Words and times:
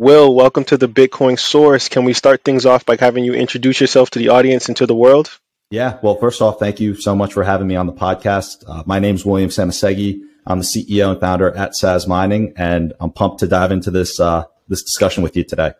Will, 0.00 0.32
welcome 0.32 0.62
to 0.66 0.76
the 0.76 0.88
Bitcoin 0.88 1.36
Source. 1.36 1.88
Can 1.88 2.04
we 2.04 2.12
start 2.12 2.44
things 2.44 2.64
off 2.64 2.86
by 2.86 2.96
having 2.96 3.24
you 3.24 3.34
introduce 3.34 3.80
yourself 3.80 4.10
to 4.10 4.20
the 4.20 4.28
audience 4.28 4.68
and 4.68 4.76
to 4.76 4.86
the 4.86 4.94
world? 4.94 5.40
Yeah. 5.72 5.98
Well, 6.04 6.14
first 6.14 6.40
off, 6.40 6.60
thank 6.60 6.78
you 6.78 6.94
so 6.94 7.16
much 7.16 7.32
for 7.32 7.42
having 7.42 7.66
me 7.66 7.74
on 7.74 7.86
the 7.86 7.92
podcast. 7.92 8.62
Uh, 8.64 8.84
my 8.86 9.00
name 9.00 9.16
is 9.16 9.26
William 9.26 9.50
Szamosszegi. 9.50 10.20
I'm 10.46 10.60
the 10.60 10.64
CEO 10.64 11.10
and 11.10 11.18
founder 11.18 11.50
at 11.56 11.72
Saz 11.72 12.06
Mining, 12.06 12.52
and 12.56 12.92
I'm 13.00 13.10
pumped 13.10 13.40
to 13.40 13.48
dive 13.48 13.72
into 13.72 13.90
this 13.90 14.20
uh, 14.20 14.44
this 14.68 14.84
discussion 14.84 15.24
with 15.24 15.36
you 15.36 15.42
today. 15.42 15.72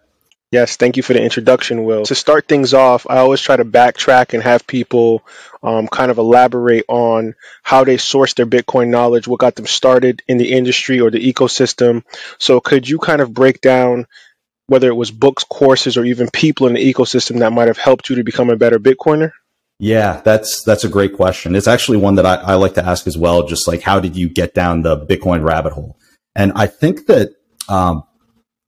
Yes, 0.50 0.76
thank 0.76 0.96
you 0.96 1.02
for 1.02 1.12
the 1.12 1.22
introduction, 1.22 1.84
Will. 1.84 2.04
To 2.06 2.14
start 2.14 2.48
things 2.48 2.72
off, 2.72 3.06
I 3.08 3.18
always 3.18 3.40
try 3.40 3.56
to 3.56 3.66
backtrack 3.66 4.32
and 4.32 4.42
have 4.42 4.66
people 4.66 5.22
um, 5.62 5.88
kind 5.88 6.10
of 6.10 6.16
elaborate 6.16 6.86
on 6.88 7.34
how 7.62 7.84
they 7.84 7.98
source 7.98 8.32
their 8.32 8.46
Bitcoin 8.46 8.88
knowledge, 8.88 9.29
what 9.29 9.40
got 9.40 9.56
them 9.56 9.66
started 9.66 10.22
in 10.26 10.38
the 10.38 10.52
industry 10.52 11.00
or 11.00 11.11
the 11.11 11.32
ecosystem. 11.32 12.02
So, 12.38 12.61
could 12.61 12.88
you 12.88 12.98
kind 12.98 13.20
of 13.20 13.34
break 13.34 13.61
down 13.61 14.06
whether 14.68 14.88
it 14.88 14.94
was 14.94 15.11
books, 15.11 15.44
courses, 15.44 15.98
or 15.98 16.04
even 16.06 16.30
people 16.30 16.67
in 16.67 16.75
the 16.75 16.94
ecosystem 16.94 17.40
that 17.40 17.53
might 17.53 17.68
have 17.68 17.78
helped 17.78 18.08
you 18.08 18.17
to 18.17 18.25
become 18.25 18.48
a 18.48 18.56
better 18.56 18.78
Bitcoiner? 18.78 19.32
Yeah, 19.78 20.22
that's 20.25 20.62
that's 20.64 20.84
a 20.84 20.89
great 20.89 21.14
question. 21.14 21.54
It's 21.56 21.68
actually 21.68 21.98
one 21.98 22.14
that 22.14 22.26
I, 22.26 22.36
I 22.36 22.54
like 22.54 22.75
to 22.75 22.84
ask 22.84 23.06
as 23.06 23.18
well. 23.18 23.46
Just 23.46 23.68
like, 23.68 23.82
how 23.82 24.00
did 24.00 24.17
you 24.17 24.30
get 24.30 24.54
down 24.54 24.80
the 24.80 24.96
Bitcoin 24.96 25.44
rabbit 25.44 25.75
hole? 25.75 25.98
And 26.34 26.53
I 26.56 26.67
think 26.68 27.06
that 27.06 27.32
um, 27.68 28.04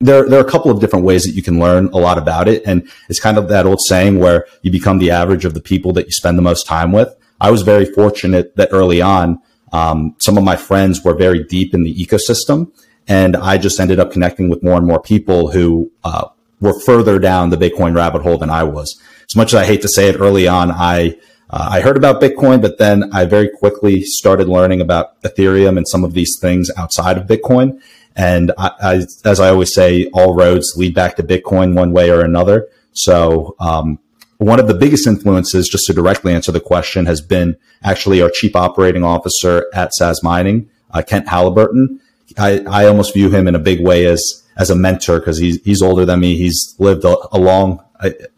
there, 0.00 0.26
there 0.28 0.40
are 0.40 0.46
a 0.46 0.50
couple 0.50 0.70
of 0.70 0.80
different 0.80 1.04
ways 1.04 1.24
that 1.24 1.32
you 1.32 1.42
can 1.42 1.60
learn 1.60 1.86
a 1.92 1.98
lot 1.98 2.18
about 2.18 2.48
it. 2.48 2.62
And 2.66 2.88
it's 3.08 3.20
kind 3.20 3.36
of 3.36 3.48
that 3.48 3.66
old 3.66 3.80
saying 3.82 4.18
where 4.18 4.46
you 4.62 4.70
become 4.70 4.98
the 4.98 5.10
average 5.10 5.44
of 5.44 5.54
the 5.54 5.60
people 5.60 5.92
that 5.92 6.06
you 6.06 6.12
spend 6.12 6.38
the 6.38 6.42
most 6.42 6.66
time 6.66 6.90
with. 6.90 7.14
I 7.40 7.50
was 7.50 7.62
very 7.62 7.84
fortunate 7.84 8.56
that 8.56 8.70
early 8.72 9.02
on, 9.02 9.40
um, 9.72 10.16
some 10.18 10.36
of 10.38 10.44
my 10.44 10.56
friends 10.56 11.04
were 11.04 11.14
very 11.14 11.44
deep 11.44 11.74
in 11.74 11.84
the 11.84 11.94
ecosystem. 11.94 12.72
And 13.06 13.36
I 13.36 13.58
just 13.58 13.78
ended 13.78 14.00
up 14.00 14.12
connecting 14.12 14.48
with 14.48 14.62
more 14.62 14.76
and 14.76 14.86
more 14.86 15.00
people 15.00 15.50
who, 15.50 15.90
uh, 16.02 16.28
were 16.60 16.78
further 16.80 17.18
down 17.18 17.50
the 17.50 17.56
Bitcoin 17.56 17.94
rabbit 17.94 18.22
hole 18.22 18.38
than 18.38 18.50
I 18.50 18.64
was. 18.64 19.00
As 19.30 19.36
much 19.36 19.54
as 19.54 19.60
I 19.60 19.64
hate 19.64 19.82
to 19.82 19.88
say 19.88 20.08
it 20.08 20.20
early 20.20 20.46
on, 20.46 20.70
I, 20.70 21.16
uh, 21.48 21.68
I 21.70 21.80
heard 21.80 21.96
about 21.96 22.20
Bitcoin, 22.20 22.60
but 22.60 22.78
then 22.78 23.10
I 23.12 23.24
very 23.24 23.48
quickly 23.48 24.02
started 24.02 24.48
learning 24.48 24.80
about 24.80 25.20
Ethereum 25.22 25.76
and 25.76 25.88
some 25.88 26.04
of 26.04 26.12
these 26.12 26.38
things 26.40 26.70
outside 26.76 27.16
of 27.16 27.26
Bitcoin. 27.26 27.80
And 28.16 28.52
I, 28.58 28.70
I, 28.80 28.94
as 29.24 29.40
I 29.40 29.48
always 29.48 29.74
say, 29.74 30.06
all 30.12 30.34
roads 30.34 30.74
lead 30.76 30.94
back 30.94 31.16
to 31.16 31.22
Bitcoin 31.22 31.74
one 31.74 31.92
way 31.92 32.10
or 32.10 32.20
another. 32.20 32.68
So, 32.92 33.54
um, 33.60 33.98
one 34.38 34.58
of 34.58 34.68
the 34.68 34.74
biggest 34.74 35.06
influences, 35.06 35.68
just 35.68 35.86
to 35.86 35.92
directly 35.92 36.32
answer 36.32 36.50
the 36.50 36.60
question, 36.60 37.04
has 37.04 37.20
been 37.20 37.56
actually 37.82 38.22
our 38.22 38.30
chief 38.30 38.56
operating 38.56 39.04
officer 39.04 39.66
at 39.74 39.92
Saz 40.00 40.22
Mining, 40.22 40.70
uh, 40.92 41.02
Kent 41.06 41.28
Halliburton. 41.28 42.00
I, 42.38 42.60
I 42.60 42.86
almost 42.86 43.12
view 43.12 43.30
him 43.30 43.46
in 43.46 43.54
a 43.54 43.58
big 43.58 43.84
way 43.84 44.06
as 44.06 44.42
as 44.56 44.70
a 44.70 44.76
mentor 44.76 45.18
because 45.18 45.38
he's 45.38 45.62
he's 45.62 45.82
older 45.82 46.06
than 46.06 46.20
me. 46.20 46.36
He's 46.36 46.74
lived 46.78 47.04
a, 47.04 47.16
a 47.32 47.38
long, 47.38 47.84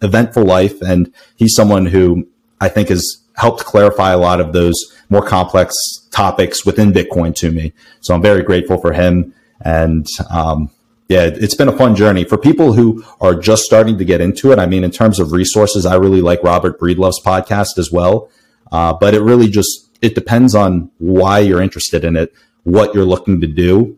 eventful 0.02 0.44
life, 0.44 0.80
and 0.82 1.12
he's 1.36 1.54
someone 1.54 1.86
who 1.86 2.26
I 2.60 2.68
think 2.68 2.88
has 2.88 3.22
helped 3.36 3.64
clarify 3.64 4.10
a 4.10 4.18
lot 4.18 4.40
of 4.40 4.52
those 4.52 4.74
more 5.08 5.24
complex 5.24 5.74
topics 6.10 6.66
within 6.66 6.92
Bitcoin 6.92 7.34
to 7.36 7.50
me. 7.50 7.72
So 8.00 8.14
I'm 8.14 8.22
very 8.22 8.42
grateful 8.42 8.78
for 8.78 8.92
him. 8.92 9.34
And 9.64 10.06
um, 10.30 10.70
yeah, 11.08 11.24
it's 11.24 11.54
been 11.54 11.68
a 11.68 11.76
fun 11.76 11.94
journey 11.94 12.24
for 12.24 12.38
people 12.38 12.72
who 12.72 13.04
are 13.20 13.34
just 13.34 13.64
starting 13.64 13.98
to 13.98 14.04
get 14.04 14.20
into 14.20 14.50
it. 14.52 14.58
I 14.58 14.66
mean, 14.66 14.82
in 14.84 14.90
terms 14.90 15.20
of 15.20 15.32
resources, 15.32 15.84
I 15.84 15.96
really 15.96 16.20
like 16.20 16.42
Robert 16.42 16.80
Breedlove's 16.80 17.20
podcast 17.20 17.78
as 17.78 17.90
well. 17.92 18.30
Uh, 18.70 18.94
but 18.94 19.12
it 19.14 19.20
really 19.20 19.48
just 19.48 19.90
it 20.00 20.14
depends 20.14 20.54
on 20.54 20.90
why 20.98 21.38
you're 21.38 21.60
interested 21.60 22.04
in 22.04 22.16
it, 22.16 22.32
what 22.64 22.94
you're 22.94 23.04
looking 23.04 23.40
to 23.40 23.46
do. 23.46 23.96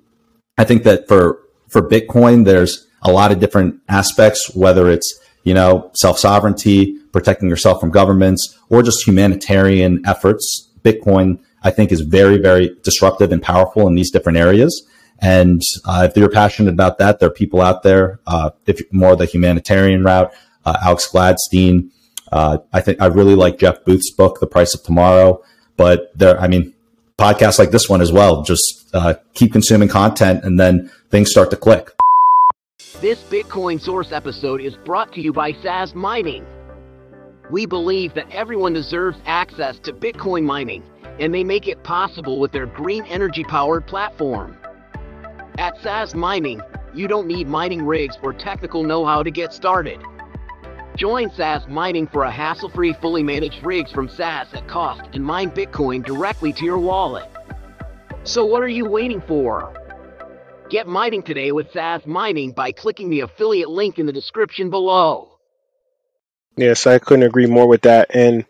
I 0.59 0.65
think 0.65 0.83
that 0.83 1.07
for 1.07 1.41
for 1.69 1.81
Bitcoin, 1.83 2.45
there's 2.45 2.87
a 3.03 3.13
lot 3.13 3.31
of 3.31 3.39
different 3.39 3.81
aspects, 3.89 4.55
whether 4.55 4.91
it's 4.91 5.21
you 5.45 5.55
know 5.55 5.91
self 5.95 6.19
sovereignty, 6.19 6.99
protecting 7.13 7.49
yourself 7.49 7.81
from 7.81 7.91
governments, 7.91 8.59
or 8.69 8.83
just 8.83 9.07
humanitarian 9.07 10.03
efforts. 10.05 10.71
Bitcoin, 10.83 11.39
I 11.63 11.71
think, 11.71 11.93
is 11.93 12.01
very 12.01 12.39
very 12.39 12.77
disruptive 12.83 13.31
and 13.31 13.41
powerful 13.41 13.87
in 13.87 13.95
these 13.95 14.11
different 14.11 14.39
areas. 14.39 14.85
And 15.21 15.63
uh, 15.85 16.07
if 16.09 16.17
you're 16.17 16.29
passionate 16.29 16.73
about 16.73 16.99
that, 16.99 17.19
there 17.19 17.29
are 17.29 17.33
people 17.33 17.61
out 17.61 17.83
there. 17.83 18.21
Uh, 18.27 18.51
if 18.67 18.81
more 18.93 19.17
the 19.17 19.27
humanitarian 19.27 20.03
route, 20.03 20.33
uh, 20.65 20.77
Alex 20.83 21.09
Gladstein. 21.11 21.91
Uh, 22.33 22.59
I 22.73 22.81
think 22.81 23.01
I 23.01 23.07
really 23.07 23.35
like 23.35 23.59
Jeff 23.59 23.85
Booth's 23.85 24.11
book, 24.11 24.41
The 24.41 24.47
Price 24.47 24.75
of 24.75 24.83
Tomorrow. 24.83 25.43
But 25.77 26.17
there, 26.17 26.41
I 26.41 26.49
mean, 26.49 26.75
podcasts 27.19 27.59
like 27.59 27.71
this 27.71 27.89
one 27.89 28.01
as 28.01 28.13
well. 28.13 28.43
Just 28.43 28.91
uh, 28.93 29.15
keep 29.35 29.53
consuming 29.53 29.89
content, 29.89 30.45
and 30.45 30.59
then 30.59 30.91
things 31.11 31.31
start 31.31 31.51
to 31.51 31.57
click. 31.57 31.91
This 33.01 33.23
Bitcoin 33.25 33.81
Source 33.81 34.13
episode 34.13 34.61
is 34.61 34.75
brought 34.85 35.13
to 35.15 35.21
you 35.21 35.33
by 35.33 35.53
Saz 35.53 35.95
Mining. 35.95 36.47
We 37.51 37.67
believe 37.67 38.15
that 38.15 38.31
everyone 38.31 38.73
deserves 38.73 39.19
access 39.27 39.79
to 39.81 39.93
Bitcoin 39.93 40.45
mining, 40.45 40.83
and 41.21 41.35
they 41.35 41.45
make 41.45 41.69
it 41.69 41.83
possible 41.83 42.41
with 42.41 42.53
their 42.53 42.67
green 42.67 43.05
energy 43.05 43.45
powered 43.45 43.87
platform. 43.87 44.57
At 45.57 45.79
Saz 45.79 46.15
Mining, 46.15 46.61
you 46.95 47.07
don't 47.07 47.29
need 47.29 47.47
mining 47.47 47.87
rigs 47.87 48.19
or 48.23 48.33
technical 48.33 48.83
know-how 48.83 49.23
to 49.23 49.31
get 49.31 49.53
started. 49.53 50.01
Join 50.97 51.31
Saz 51.31 51.69
Mining 51.69 52.09
for 52.09 52.25
a 52.25 52.31
hassle-free, 52.31 52.95
fully 52.95 53.23
managed 53.23 53.65
rigs 53.65 53.93
from 53.93 54.09
Saz 54.09 54.53
at 54.55 54.67
cost 54.67 55.03
and 55.13 55.25
mine 55.25 55.51
Bitcoin 55.51 56.05
directly 56.05 56.53
to 56.55 56.65
your 56.65 56.79
wallet. 56.79 57.29
So 58.25 58.45
what 58.45 58.63
are 58.63 58.69
you 58.69 58.85
waiting 58.85 59.21
for? 59.21 59.73
Get 60.71 60.89
mining 60.89 61.23
today 61.23 61.53
with 61.53 61.71
Saz 61.73 62.05
Mining 62.05 62.53
by 62.53 62.73
clicking 62.73 63.11
the 63.11 63.21
affiliate 63.21 63.71
link 63.71 63.99
in 63.99 64.07
the 64.07 64.13
description 64.13 64.71
below. 64.71 65.39
Yes, 66.57 66.87
I 66.87 66.99
couldn't 66.99 67.25
agree 67.25 67.47
more 67.47 67.69
with 67.69 67.83
that. 67.83 68.15
And 68.15 68.45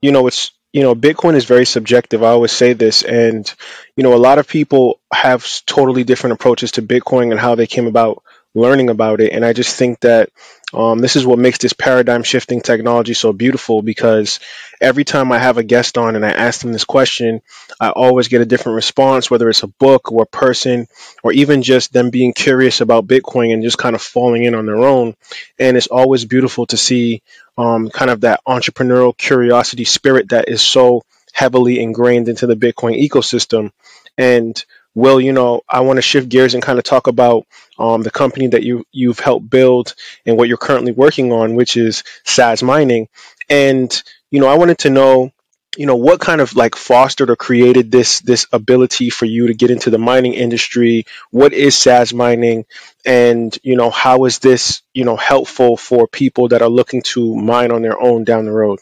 you 0.00 0.10
know, 0.10 0.26
it's 0.26 0.52
you 0.72 0.82
know, 0.82 0.94
Bitcoin 0.94 1.34
is 1.34 1.44
very 1.44 1.64
subjective. 1.64 2.22
I 2.22 2.28
always 2.28 2.52
say 2.52 2.72
this, 2.72 3.02
and 3.02 3.52
you 3.96 4.02
know, 4.02 4.14
a 4.14 4.16
lot 4.16 4.38
of 4.38 4.48
people 4.48 5.00
have 5.12 5.46
totally 5.66 6.04
different 6.04 6.34
approaches 6.34 6.72
to 6.72 6.82
Bitcoin 6.82 7.30
and 7.30 7.40
how 7.40 7.54
they 7.54 7.66
came 7.66 7.86
about 7.86 8.22
learning 8.54 8.90
about 8.90 9.20
it. 9.20 9.32
And 9.32 9.44
I 9.44 9.52
just 9.52 9.76
think 9.76 10.00
that 10.00 10.30
um, 10.74 10.98
this 10.98 11.16
is 11.16 11.24
what 11.24 11.38
makes 11.38 11.58
this 11.58 11.72
paradigm 11.72 12.22
shifting 12.22 12.60
technology 12.60 13.14
so 13.14 13.32
beautiful 13.32 13.80
because 13.80 14.38
every 14.80 15.04
time 15.04 15.32
I 15.32 15.38
have 15.38 15.56
a 15.56 15.62
guest 15.62 15.96
on 15.96 16.14
and 16.14 16.24
I 16.24 16.30
ask 16.30 16.60
them 16.60 16.72
this 16.72 16.84
question, 16.84 17.40
I 17.80 17.90
always 17.90 18.28
get 18.28 18.42
a 18.42 18.46
different 18.46 18.76
response, 18.76 19.30
whether 19.30 19.48
it's 19.48 19.62
a 19.62 19.68
book 19.68 20.12
or 20.12 20.24
a 20.24 20.26
person 20.26 20.86
or 21.22 21.32
even 21.32 21.62
just 21.62 21.92
them 21.92 22.10
being 22.10 22.34
curious 22.34 22.82
about 22.82 23.06
Bitcoin 23.06 23.52
and 23.52 23.62
just 23.62 23.78
kind 23.78 23.96
of 23.96 24.02
falling 24.02 24.44
in 24.44 24.54
on 24.54 24.66
their 24.66 24.84
own. 24.84 25.14
And 25.58 25.76
it's 25.76 25.86
always 25.86 26.26
beautiful 26.26 26.66
to 26.66 26.76
see 26.76 27.22
um, 27.58 27.90
kind 27.90 28.10
of 28.10 28.22
that 28.22 28.40
entrepreneurial 28.46 29.16
curiosity 29.16 29.84
spirit 29.84 30.30
that 30.30 30.48
is 30.48 30.62
so 30.62 31.02
heavily 31.32 31.80
ingrained 31.80 32.28
into 32.28 32.46
the 32.46 32.56
Bitcoin 32.56 32.98
ecosystem. 32.98 33.72
And 34.16 34.64
Will, 34.94 35.20
you 35.20 35.32
know, 35.32 35.60
I 35.68 35.80
want 35.80 35.98
to 35.98 36.02
shift 36.02 36.28
gears 36.28 36.54
and 36.54 36.62
kind 36.62 36.78
of 36.78 36.84
talk 36.84 37.06
about 37.06 37.46
um, 37.78 38.02
the 38.02 38.10
company 38.10 38.48
that 38.48 38.64
you 38.64 38.84
you've 38.90 39.20
helped 39.20 39.48
build 39.48 39.94
and 40.26 40.36
what 40.36 40.48
you're 40.48 40.56
currently 40.56 40.92
working 40.92 41.32
on, 41.32 41.54
which 41.54 41.76
is 41.76 42.02
Saz 42.24 42.62
Mining. 42.62 43.08
And 43.48 44.02
you 44.30 44.40
know, 44.40 44.48
I 44.48 44.56
wanted 44.56 44.78
to 44.78 44.90
know, 44.90 45.30
you 45.76 45.86
know, 45.86 45.96
what 45.96 46.20
kind 46.20 46.40
of 46.40 46.56
like 46.56 46.74
fostered 46.74 47.30
or 47.30 47.36
created 47.36 47.92
this 47.92 48.20
this 48.20 48.46
ability 48.52 49.10
for 49.10 49.24
you 49.24 49.46
to 49.46 49.54
get 49.54 49.70
into 49.70 49.90
the 49.90 49.98
mining 49.98 50.34
industry. 50.34 51.04
What 51.30 51.52
is 51.52 51.76
Saz 51.76 52.12
Mining, 52.12 52.64
and 53.08 53.58
you 53.62 53.74
know, 53.74 53.90
how 53.90 54.26
is 54.26 54.38
this 54.40 54.82
you 54.92 55.04
know 55.04 55.16
helpful 55.16 55.76
for 55.78 56.06
people 56.06 56.46
that 56.48 56.60
are 56.60 56.68
looking 56.68 57.02
to 57.14 57.34
mine 57.34 57.72
on 57.72 57.80
their 57.80 57.98
own 57.98 58.22
down 58.22 58.44
the 58.44 58.52
road? 58.52 58.78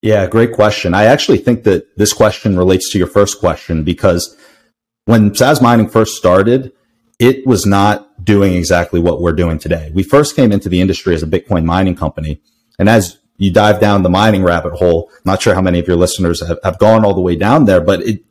Yeah, 0.00 0.26
great 0.26 0.52
question. 0.52 0.94
I 0.94 1.04
actually 1.04 1.38
think 1.38 1.64
that 1.64 1.96
this 1.98 2.12
question 2.12 2.56
relates 2.56 2.90
to 2.92 2.98
your 2.98 3.06
first 3.06 3.38
question 3.38 3.84
because 3.84 4.34
when 5.04 5.30
Saz 5.32 5.60
Mining 5.60 5.88
first 5.88 6.16
started, 6.16 6.72
it 7.18 7.46
was 7.46 7.66
not 7.66 8.24
doing 8.24 8.54
exactly 8.54 8.98
what 8.98 9.20
we're 9.20 9.32
doing 9.32 9.58
today. 9.58 9.90
We 9.94 10.02
first 10.02 10.36
came 10.36 10.52
into 10.52 10.68
the 10.68 10.80
industry 10.80 11.14
as 11.14 11.22
a 11.22 11.26
Bitcoin 11.26 11.64
mining 11.64 11.96
company. 11.96 12.40
And 12.78 12.88
as 12.88 13.18
you 13.36 13.52
dive 13.52 13.80
down 13.80 14.02
the 14.02 14.08
mining 14.08 14.42
rabbit 14.42 14.74
hole, 14.74 15.10
I'm 15.12 15.22
not 15.24 15.42
sure 15.42 15.54
how 15.54 15.62
many 15.62 15.78
of 15.78 15.86
your 15.86 15.96
listeners 15.96 16.46
have, 16.46 16.58
have 16.64 16.78
gone 16.78 17.04
all 17.04 17.14
the 17.14 17.20
way 17.20 17.36
down 17.36 17.64
there, 17.64 17.80
but 17.80 18.00
it, 18.02 18.22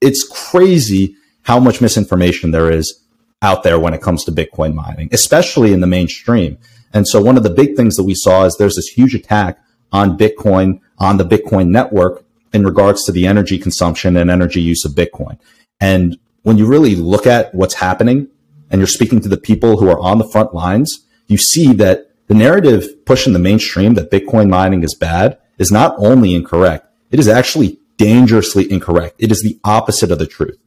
it's 0.00 0.26
crazy 0.26 1.16
how 1.42 1.58
much 1.58 1.80
misinformation 1.80 2.50
there 2.50 2.70
is 2.70 2.99
out 3.42 3.62
there 3.62 3.78
when 3.78 3.94
it 3.94 4.02
comes 4.02 4.24
to 4.24 4.32
Bitcoin 4.32 4.74
mining, 4.74 5.08
especially 5.12 5.72
in 5.72 5.80
the 5.80 5.86
mainstream. 5.86 6.58
And 6.92 7.06
so 7.06 7.22
one 7.22 7.36
of 7.36 7.42
the 7.42 7.50
big 7.50 7.76
things 7.76 7.96
that 7.96 8.04
we 8.04 8.14
saw 8.14 8.44
is 8.44 8.56
there's 8.56 8.76
this 8.76 8.88
huge 8.88 9.14
attack 9.14 9.58
on 9.92 10.18
Bitcoin, 10.18 10.80
on 10.98 11.16
the 11.16 11.24
Bitcoin 11.24 11.68
network 11.68 12.24
in 12.52 12.64
regards 12.64 13.04
to 13.04 13.12
the 13.12 13.26
energy 13.26 13.58
consumption 13.58 14.16
and 14.16 14.30
energy 14.30 14.60
use 14.60 14.84
of 14.84 14.92
Bitcoin. 14.92 15.38
And 15.80 16.18
when 16.42 16.58
you 16.58 16.66
really 16.66 16.96
look 16.96 17.26
at 17.26 17.54
what's 17.54 17.74
happening 17.74 18.28
and 18.70 18.80
you're 18.80 18.86
speaking 18.88 19.20
to 19.20 19.28
the 19.28 19.36
people 19.36 19.78
who 19.78 19.88
are 19.88 19.98
on 19.98 20.18
the 20.18 20.28
front 20.28 20.54
lines, 20.54 21.06
you 21.26 21.38
see 21.38 21.72
that 21.74 22.10
the 22.26 22.34
narrative 22.34 23.04
pushing 23.06 23.32
the 23.32 23.38
mainstream 23.38 23.94
that 23.94 24.10
Bitcoin 24.10 24.48
mining 24.48 24.82
is 24.82 24.94
bad 24.94 25.38
is 25.58 25.72
not 25.72 25.94
only 25.98 26.34
incorrect, 26.34 26.86
it 27.10 27.18
is 27.18 27.28
actually 27.28 27.78
dangerously 27.96 28.70
incorrect. 28.70 29.16
It 29.18 29.30
is 29.30 29.42
the 29.42 29.58
opposite 29.64 30.10
of 30.10 30.18
the 30.18 30.26
truth. 30.26 30.58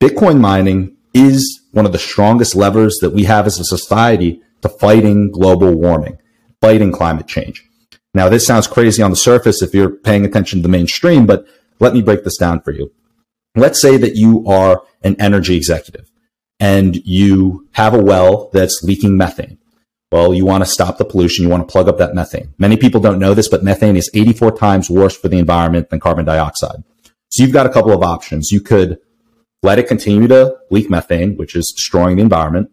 Bitcoin 0.00 0.40
mining 0.40 0.96
is 1.14 1.62
one 1.72 1.86
of 1.86 1.92
the 1.92 1.98
strongest 1.98 2.54
levers 2.54 2.98
that 3.00 3.10
we 3.10 3.24
have 3.24 3.46
as 3.46 3.58
a 3.58 3.64
society 3.64 4.40
to 4.62 4.68
fighting 4.68 5.30
global 5.30 5.74
warming, 5.74 6.18
fighting 6.60 6.92
climate 6.92 7.26
change. 7.26 7.64
Now, 8.14 8.28
this 8.28 8.46
sounds 8.46 8.66
crazy 8.66 9.02
on 9.02 9.10
the 9.10 9.16
surface 9.16 9.62
if 9.62 9.74
you're 9.74 9.90
paying 9.90 10.24
attention 10.24 10.58
to 10.58 10.62
the 10.62 10.68
mainstream, 10.68 11.26
but 11.26 11.46
let 11.78 11.94
me 11.94 12.02
break 12.02 12.24
this 12.24 12.36
down 12.36 12.60
for 12.60 12.72
you. 12.72 12.92
Let's 13.54 13.80
say 13.80 13.96
that 13.96 14.16
you 14.16 14.46
are 14.46 14.82
an 15.02 15.16
energy 15.20 15.56
executive 15.56 16.10
and 16.60 16.96
you 17.04 17.68
have 17.72 17.94
a 17.94 18.02
well 18.02 18.50
that's 18.52 18.82
leaking 18.82 19.16
methane. 19.16 19.58
Well, 20.10 20.32
you 20.32 20.46
want 20.46 20.64
to 20.64 20.70
stop 20.70 20.96
the 20.96 21.04
pollution. 21.04 21.44
You 21.44 21.50
want 21.50 21.68
to 21.68 21.70
plug 21.70 21.88
up 21.88 21.98
that 21.98 22.14
methane. 22.14 22.54
Many 22.56 22.76
people 22.76 23.00
don't 23.00 23.18
know 23.18 23.34
this, 23.34 23.48
but 23.48 23.62
methane 23.62 23.96
is 23.96 24.10
84 24.14 24.56
times 24.56 24.88
worse 24.88 25.16
for 25.16 25.28
the 25.28 25.38
environment 25.38 25.90
than 25.90 26.00
carbon 26.00 26.24
dioxide. 26.24 26.82
So 27.30 27.42
you've 27.42 27.52
got 27.52 27.66
a 27.66 27.72
couple 27.72 27.92
of 27.92 28.02
options. 28.02 28.50
You 28.50 28.62
could 28.62 28.98
let 29.62 29.78
it 29.78 29.88
continue 29.88 30.28
to 30.28 30.56
leak 30.70 30.88
methane, 30.88 31.36
which 31.36 31.56
is 31.56 31.72
destroying 31.76 32.16
the 32.16 32.22
environment, 32.22 32.70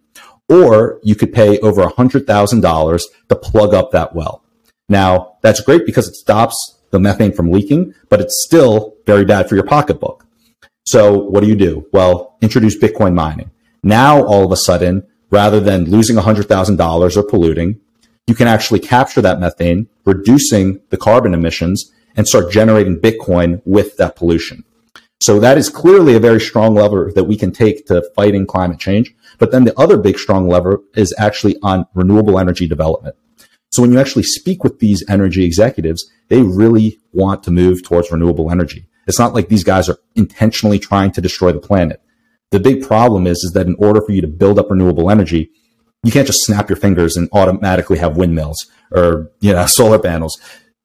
or 0.50 1.00
you 1.04 1.16
could 1.16 1.34
pay 1.34 1.60
over 1.60 1.84
$100,000 1.84 3.02
to 3.30 3.36
plug 3.36 3.74
up 3.74 3.92
that 3.92 4.14
well. 4.16 4.44
Now, 4.88 5.38
that's 5.42 5.62
great 5.62 5.86
because 5.86 6.08
it 6.08 6.16
stops 6.16 6.80
the 6.92 7.00
methane 7.00 7.34
from 7.34 7.52
leaking, 7.52 7.94
but 8.10 8.22
it's 8.22 8.44
still 8.46 8.96
very 9.06 9.26
bad 9.26 9.50
for 9.50 9.56
your 9.56 9.66
pocketbook. 9.66 10.26
So 10.86 11.18
what 11.18 11.42
do 11.42 11.48
you 11.48 11.56
do? 11.56 11.88
Well, 11.92 12.38
introduce 12.42 12.78
Bitcoin 12.78 13.16
mining. 13.16 13.50
Now, 13.81 14.24
all 14.24 14.46
of 14.46 14.52
a 14.52 14.58
sudden, 14.58 15.08
rather 15.31 15.60
than 15.60 15.90
losing 15.90 16.16
$100,000 16.16 17.18
or 17.18 17.24
polluting, 17.24 17.80
you 18.28 18.36
can 18.36 18.48
actually 18.48 18.80
capture 18.80 19.22
that 19.22 19.40
methane, 19.40 19.88
reducing 20.06 20.81
the 20.90 20.98
carbon 20.98 21.34
emissions 21.34 21.92
and 22.16 22.28
start 22.28 22.52
generating 22.52 23.00
Bitcoin 23.00 23.62
with 23.66 23.98
that 23.98 24.16
pollution. 24.16 24.64
So 25.22 25.40
that 25.40 25.58
is 25.58 25.70
clearly 25.70 26.16
a 26.16 26.20
very 26.20 26.40
strong 26.40 26.76
lever 26.76 27.12
that 27.16 27.24
we 27.24 27.38
can 27.38 27.52
take 27.52 27.86
to 27.88 28.04
fighting 28.16 28.46
climate 28.46 28.80
change. 28.80 29.16
But 29.38 29.52
then 29.52 29.64
the 29.64 29.78
other 29.80 29.98
big 29.98 30.20
strong 30.20 30.48
lever 30.48 30.82
is 30.96 31.14
actually 31.18 31.58
on 31.64 31.86
renewable 31.94 32.40
energy 32.40 32.68
development. 32.68 33.16
So 33.72 33.82
when 33.82 33.92
you 33.92 34.00
actually 34.00 34.24
speak 34.24 34.64
with 34.64 34.80
these 34.80 35.04
energy 35.10 35.44
executives, 35.44 36.10
they 36.30 36.42
really 36.42 37.00
want 37.12 37.44
to 37.44 37.52
move 37.52 37.84
towards 37.84 38.12
renewable 38.12 38.52
energy. 38.52 38.88
It's 39.08 39.20
not 39.20 39.34
like 39.34 39.50
these 39.50 39.64
guys 39.64 39.90
are 39.90 39.98
intentionally 40.16 40.80
trying 40.80 41.12
to 41.12 41.22
destroy 41.22 41.52
the 41.52 41.60
planet. 41.60 42.02
The 42.52 42.60
big 42.60 42.88
problem 42.88 43.28
is, 43.28 43.38
is 43.40 43.52
that 43.54 43.68
in 43.68 43.76
order 43.78 44.02
for 44.02 44.12
you 44.12 44.22
to 44.22 44.28
build 44.28 44.60
up 44.60 44.70
renewable 44.70 45.12
energy, 45.12 45.52
you 46.04 46.12
can't 46.12 46.28
just 46.28 46.46
snap 46.46 46.70
your 46.70 46.78
fingers 46.78 47.18
and 47.18 47.28
automatically 47.34 47.98
have 47.98 48.18
windmills 48.18 48.70
or, 48.92 49.32
you 49.42 49.52
know, 49.52 49.66
solar 49.66 50.00
panels. 50.00 50.40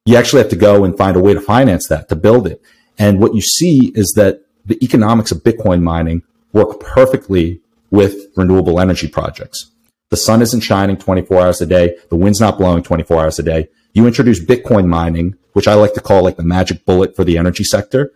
You 0.06 0.16
actually 0.16 0.42
have 0.42 0.50
to 0.50 0.56
go 0.56 0.84
and 0.84 0.96
find 0.96 1.16
a 1.16 1.20
way 1.20 1.34
to 1.34 1.40
finance 1.40 1.86
that, 1.88 2.08
to 2.08 2.16
build 2.16 2.46
it. 2.46 2.62
And 3.00 3.18
what 3.18 3.34
you 3.34 3.40
see 3.40 3.92
is 3.96 4.12
that 4.16 4.42
the 4.66 4.78
economics 4.84 5.32
of 5.32 5.42
Bitcoin 5.42 5.82
mining 5.82 6.22
work 6.52 6.78
perfectly 6.80 7.62
with 7.90 8.14
renewable 8.36 8.78
energy 8.78 9.08
projects. 9.08 9.72
The 10.10 10.18
sun 10.18 10.42
isn't 10.42 10.60
shining 10.60 10.98
24 10.98 11.40
hours 11.40 11.60
a 11.62 11.66
day. 11.66 11.96
The 12.10 12.16
wind's 12.16 12.40
not 12.40 12.58
blowing 12.58 12.82
24 12.82 13.22
hours 13.22 13.38
a 13.38 13.42
day. 13.42 13.68
You 13.94 14.06
introduce 14.06 14.44
Bitcoin 14.44 14.86
mining, 14.86 15.36
which 15.54 15.66
I 15.66 15.74
like 15.74 15.94
to 15.94 16.00
call 16.00 16.22
like 16.22 16.36
the 16.36 16.44
magic 16.44 16.84
bullet 16.84 17.16
for 17.16 17.24
the 17.24 17.38
energy 17.38 17.64
sector. 17.64 18.12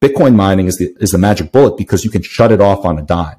Bitcoin 0.00 0.34
mining 0.34 0.66
is 0.66 0.78
the, 0.78 0.96
is 0.98 1.10
the 1.10 1.18
magic 1.18 1.52
bullet 1.52 1.76
because 1.76 2.04
you 2.04 2.10
can 2.10 2.22
shut 2.22 2.52
it 2.52 2.60
off 2.60 2.84
on 2.84 2.98
a 2.98 3.02
dime. 3.02 3.38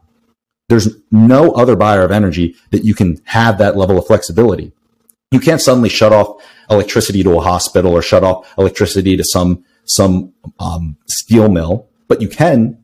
There's 0.69 0.95
no 1.11 1.51
other 1.53 1.75
buyer 1.75 2.03
of 2.03 2.11
energy 2.11 2.55
that 2.69 2.85
you 2.85 2.93
can 2.93 3.19
have 3.25 3.57
that 3.57 3.75
level 3.75 3.97
of 3.97 4.05
flexibility. 4.05 4.73
You 5.31 5.39
can't 5.39 5.59
suddenly 5.59 5.89
shut 5.89 6.13
off 6.13 6.41
electricity 6.69 7.23
to 7.23 7.37
a 7.37 7.41
hospital 7.41 7.93
or 7.93 8.01
shut 8.01 8.23
off 8.23 8.53
electricity 8.57 9.17
to 9.17 9.23
some, 9.23 9.65
some, 9.85 10.33
um, 10.59 10.97
steel 11.07 11.49
mill, 11.49 11.87
but 12.07 12.21
you 12.21 12.27
can 12.27 12.83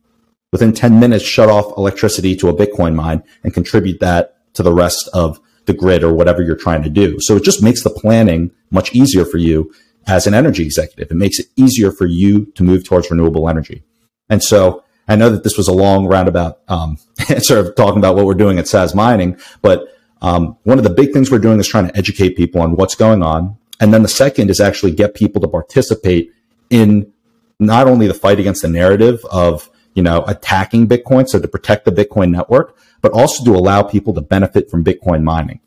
within 0.51 0.73
10 0.73 0.99
minutes 0.99 1.23
shut 1.23 1.49
off 1.49 1.77
electricity 1.77 2.35
to 2.35 2.49
a 2.49 2.53
Bitcoin 2.53 2.95
mine 2.95 3.23
and 3.43 3.53
contribute 3.53 3.99
that 3.99 4.35
to 4.53 4.63
the 4.63 4.73
rest 4.73 5.09
of 5.13 5.39
the 5.65 5.73
grid 5.73 6.03
or 6.03 6.13
whatever 6.13 6.41
you're 6.41 6.55
trying 6.55 6.81
to 6.81 6.89
do. 6.89 7.19
So 7.19 7.35
it 7.35 7.43
just 7.43 7.61
makes 7.61 7.83
the 7.83 7.89
planning 7.89 8.51
much 8.71 8.93
easier 8.93 9.25
for 9.25 9.37
you 9.37 9.71
as 10.07 10.25
an 10.25 10.33
energy 10.33 10.63
executive. 10.63 11.11
It 11.11 11.15
makes 11.17 11.39
it 11.39 11.47
easier 11.55 11.91
for 11.91 12.07
you 12.07 12.45
to 12.55 12.63
move 12.63 12.83
towards 12.83 13.11
renewable 13.11 13.47
energy. 13.47 13.83
And 14.29 14.43
so 14.43 14.83
I 15.07 15.15
know 15.15 15.29
that 15.29 15.43
this 15.43 15.57
was 15.57 15.67
a 15.67 15.73
long 15.73 16.07
roundabout 16.07 16.59
um, 16.67 16.97
answer 17.29 17.59
of 17.59 17.75
talking 17.75 17.99
about 17.99 18.15
what 18.15 18.25
we're 18.25 18.33
doing 18.33 18.57
at 18.57 18.65
Saz 18.65 18.95
Mining, 18.95 19.37
but 19.61 19.87
um, 20.21 20.57
one 20.63 20.77
of 20.77 20.83
the 20.83 20.89
big 20.89 21.13
things 21.13 21.31
we're 21.31 21.39
doing 21.39 21.59
is 21.59 21.67
trying 21.67 21.87
to 21.87 21.97
educate 21.97 22.35
people 22.35 22.61
on 22.61 22.75
what's 22.75 22.95
going 22.95 23.23
on. 23.23 23.57
And 23.79 23.93
then 23.93 24.01
the 24.01 24.09
second 24.09 24.49
is 24.49 24.59
actually 24.59 24.91
get 24.91 25.13
people 25.13 25.39
to 25.41 25.47
participate 25.47 26.31
in 26.69 27.11
not 27.59 27.87
only 27.87 28.07
the 28.07 28.13
fight 28.13 28.39
against 28.39 28.61
the 28.61 28.69
narrative 28.69 29.23
of, 29.31 29.69
you 29.93 30.03
know, 30.03 30.23
attacking 30.25 30.87
Bitcoin, 30.87 31.27
so 31.27 31.39
to 31.39 31.47
protect 31.47 31.85
the 31.85 31.91
Bitcoin 31.91 32.31
network, 32.31 32.77
but 33.01 33.11
also 33.11 33.43
to 33.43 33.51
allow 33.51 33.83
people 33.83 34.13
to 34.13 34.21
benefit 34.21 34.69
from 34.69 34.83
Bitcoin 34.83 35.23
mining. 35.23 35.59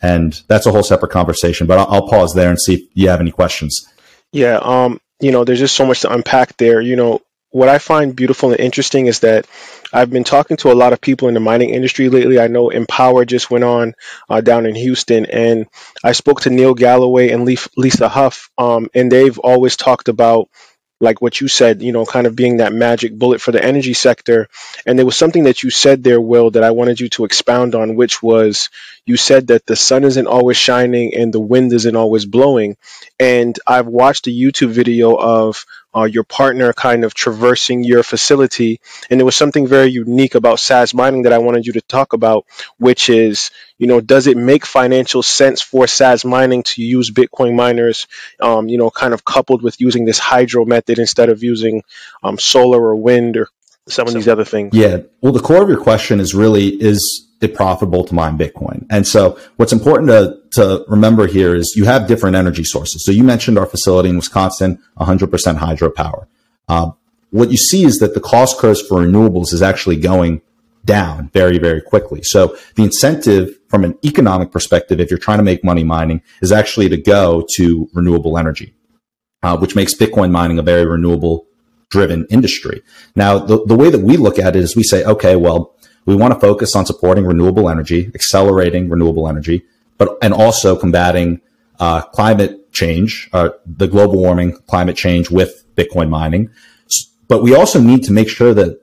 And 0.00 0.42
that's 0.48 0.66
a 0.66 0.70
whole 0.70 0.82
separate 0.82 1.12
conversation, 1.12 1.66
but 1.66 1.78
I'll, 1.78 1.86
I'll 1.88 2.08
pause 2.08 2.34
there 2.34 2.50
and 2.50 2.60
see 2.60 2.74
if 2.74 2.80
you 2.94 3.08
have 3.08 3.20
any 3.20 3.30
questions. 3.30 3.86
Yeah, 4.32 4.58
um, 4.62 5.00
you 5.20 5.32
know, 5.32 5.44
there's 5.44 5.60
just 5.60 5.76
so 5.76 5.86
much 5.86 6.00
to 6.00 6.12
unpack 6.12 6.56
there. 6.56 6.80
You 6.80 6.96
know, 6.96 7.20
what 7.54 7.68
I 7.68 7.78
find 7.78 8.16
beautiful 8.16 8.50
and 8.50 8.58
interesting 8.58 9.06
is 9.06 9.20
that 9.20 9.46
I've 9.92 10.10
been 10.10 10.24
talking 10.24 10.56
to 10.56 10.72
a 10.72 10.74
lot 10.74 10.92
of 10.92 11.00
people 11.00 11.28
in 11.28 11.34
the 11.34 11.40
mining 11.40 11.70
industry 11.70 12.08
lately. 12.08 12.40
I 12.40 12.48
know 12.48 12.70
Empower 12.70 13.24
just 13.24 13.48
went 13.48 13.62
on 13.62 13.94
uh, 14.28 14.40
down 14.40 14.66
in 14.66 14.74
Houston, 14.74 15.26
and 15.26 15.66
I 16.02 16.12
spoke 16.12 16.40
to 16.40 16.50
Neil 16.50 16.74
Galloway 16.74 17.28
and 17.28 17.44
Lisa 17.76 18.08
Huff, 18.08 18.50
um, 18.58 18.90
and 18.92 19.10
they've 19.10 19.38
always 19.38 19.76
talked 19.76 20.08
about 20.08 20.48
like 21.00 21.22
what 21.22 21.40
you 21.40 21.46
said, 21.46 21.82
you 21.82 21.92
know, 21.92 22.04
kind 22.04 22.26
of 22.26 22.34
being 22.34 22.56
that 22.56 22.72
magic 22.72 23.16
bullet 23.16 23.40
for 23.40 23.52
the 23.52 23.64
energy 23.64 23.94
sector. 23.94 24.48
And 24.86 24.98
there 24.98 25.06
was 25.06 25.16
something 25.16 25.44
that 25.44 25.62
you 25.62 25.70
said 25.70 26.02
there, 26.02 26.20
Will, 26.20 26.50
that 26.52 26.64
I 26.64 26.72
wanted 26.72 26.98
you 26.98 27.08
to 27.10 27.24
expound 27.24 27.74
on, 27.74 27.94
which 27.94 28.22
was 28.22 28.68
you 29.04 29.16
said 29.16 29.48
that 29.48 29.66
the 29.66 29.76
sun 29.76 30.02
isn't 30.04 30.26
always 30.26 30.56
shining 30.56 31.14
and 31.14 31.32
the 31.32 31.40
wind 31.40 31.72
isn't 31.72 31.96
always 31.96 32.24
blowing. 32.24 32.76
And 33.20 33.56
I've 33.66 33.86
watched 33.86 34.26
a 34.26 34.30
YouTube 34.30 34.70
video 34.70 35.14
of 35.14 35.64
uh, 35.94 36.04
your 36.04 36.24
partner 36.24 36.72
kind 36.72 37.04
of 37.04 37.14
traversing 37.14 37.84
your 37.84 38.02
facility. 38.02 38.80
And 39.08 39.20
there 39.20 39.24
was 39.24 39.36
something 39.36 39.66
very 39.66 39.90
unique 39.90 40.34
about 40.34 40.58
Saz 40.58 40.94
mining 40.94 41.22
that 41.22 41.32
I 41.32 41.38
wanted 41.38 41.66
you 41.66 41.74
to 41.74 41.80
talk 41.82 42.12
about, 42.12 42.46
which 42.78 43.08
is, 43.08 43.50
you 43.78 43.86
know, 43.86 44.00
does 44.00 44.26
it 44.26 44.36
make 44.36 44.66
financial 44.66 45.22
sense 45.22 45.62
for 45.62 45.84
Saz 45.84 46.24
mining 46.24 46.62
to 46.64 46.82
use 46.82 47.10
Bitcoin 47.10 47.54
miners, 47.54 48.06
um, 48.40 48.68
you 48.68 48.78
know, 48.78 48.90
kind 48.90 49.14
of 49.14 49.24
coupled 49.24 49.62
with 49.62 49.80
using 49.80 50.04
this 50.04 50.18
hydro 50.18 50.64
method 50.64 50.98
instead 50.98 51.28
of 51.28 51.42
using 51.42 51.82
um, 52.22 52.38
solar 52.38 52.80
or 52.80 52.96
wind 52.96 53.36
or 53.36 53.48
some 53.88 54.08
of 54.08 54.14
these 54.14 54.28
other 54.28 54.44
things? 54.44 54.74
Yeah. 54.74 54.98
Well, 55.20 55.32
the 55.32 55.40
core 55.40 55.62
of 55.62 55.68
your 55.68 55.80
question 55.80 56.20
is 56.20 56.34
really, 56.34 56.68
is 56.68 57.28
it 57.44 57.54
profitable 57.54 58.04
to 58.04 58.14
mine 58.14 58.36
Bitcoin? 58.36 58.86
And 58.90 59.06
so 59.06 59.38
what's 59.56 59.72
important 59.72 60.08
to, 60.08 60.40
to 60.52 60.84
remember 60.88 61.26
here 61.26 61.54
is 61.54 61.74
you 61.76 61.84
have 61.84 62.06
different 62.06 62.36
energy 62.36 62.64
sources. 62.64 63.04
So 63.04 63.12
you 63.12 63.22
mentioned 63.22 63.58
our 63.58 63.66
facility 63.66 64.08
in 64.08 64.16
Wisconsin, 64.16 64.82
100% 64.98 65.58
hydropower. 65.58 66.26
Uh, 66.68 66.90
what 67.30 67.50
you 67.50 67.56
see 67.56 67.84
is 67.84 67.98
that 67.98 68.14
the 68.14 68.20
cost 68.20 68.58
curves 68.58 68.80
for 68.80 68.98
renewables 68.98 69.52
is 69.52 69.62
actually 69.62 69.96
going 69.96 70.40
down 70.84 71.30
very, 71.32 71.58
very 71.58 71.80
quickly. 71.80 72.20
So 72.22 72.56
the 72.76 72.84
incentive 72.84 73.58
from 73.68 73.84
an 73.84 73.98
economic 74.04 74.52
perspective, 74.52 75.00
if 75.00 75.10
you're 75.10 75.18
trying 75.18 75.38
to 75.38 75.44
make 75.44 75.64
money 75.64 75.82
mining, 75.82 76.22
is 76.42 76.52
actually 76.52 76.88
to 76.90 76.96
go 76.96 77.46
to 77.56 77.88
renewable 77.92 78.38
energy, 78.38 78.74
uh, 79.42 79.56
which 79.56 79.74
makes 79.74 79.94
Bitcoin 79.94 80.30
mining 80.30 80.58
a 80.58 80.62
very 80.62 80.86
renewable 80.86 81.46
driven 81.90 82.26
industry. 82.30 82.82
Now, 83.14 83.38
the, 83.38 83.64
the 83.64 83.76
way 83.76 83.90
that 83.90 84.00
we 84.00 84.16
look 84.16 84.38
at 84.38 84.56
it 84.56 84.62
is 84.62 84.76
we 84.76 84.82
say, 84.82 85.04
okay, 85.04 85.36
well, 85.36 85.73
we 86.06 86.14
want 86.14 86.34
to 86.34 86.40
focus 86.40 86.76
on 86.76 86.86
supporting 86.86 87.24
renewable 87.24 87.68
energy, 87.68 88.10
accelerating 88.14 88.88
renewable 88.88 89.28
energy, 89.28 89.64
but 89.98 90.16
and 90.22 90.34
also 90.34 90.76
combating 90.76 91.40
uh, 91.78 92.02
climate 92.02 92.72
change, 92.72 93.28
uh, 93.32 93.50
the 93.66 93.86
global 93.86 94.18
warming, 94.18 94.56
climate 94.66 94.96
change 94.96 95.30
with 95.30 95.64
Bitcoin 95.76 96.08
mining. 96.08 96.50
But 97.28 97.42
we 97.42 97.54
also 97.54 97.80
need 97.80 98.04
to 98.04 98.12
make 98.12 98.28
sure 98.28 98.52
that 98.54 98.80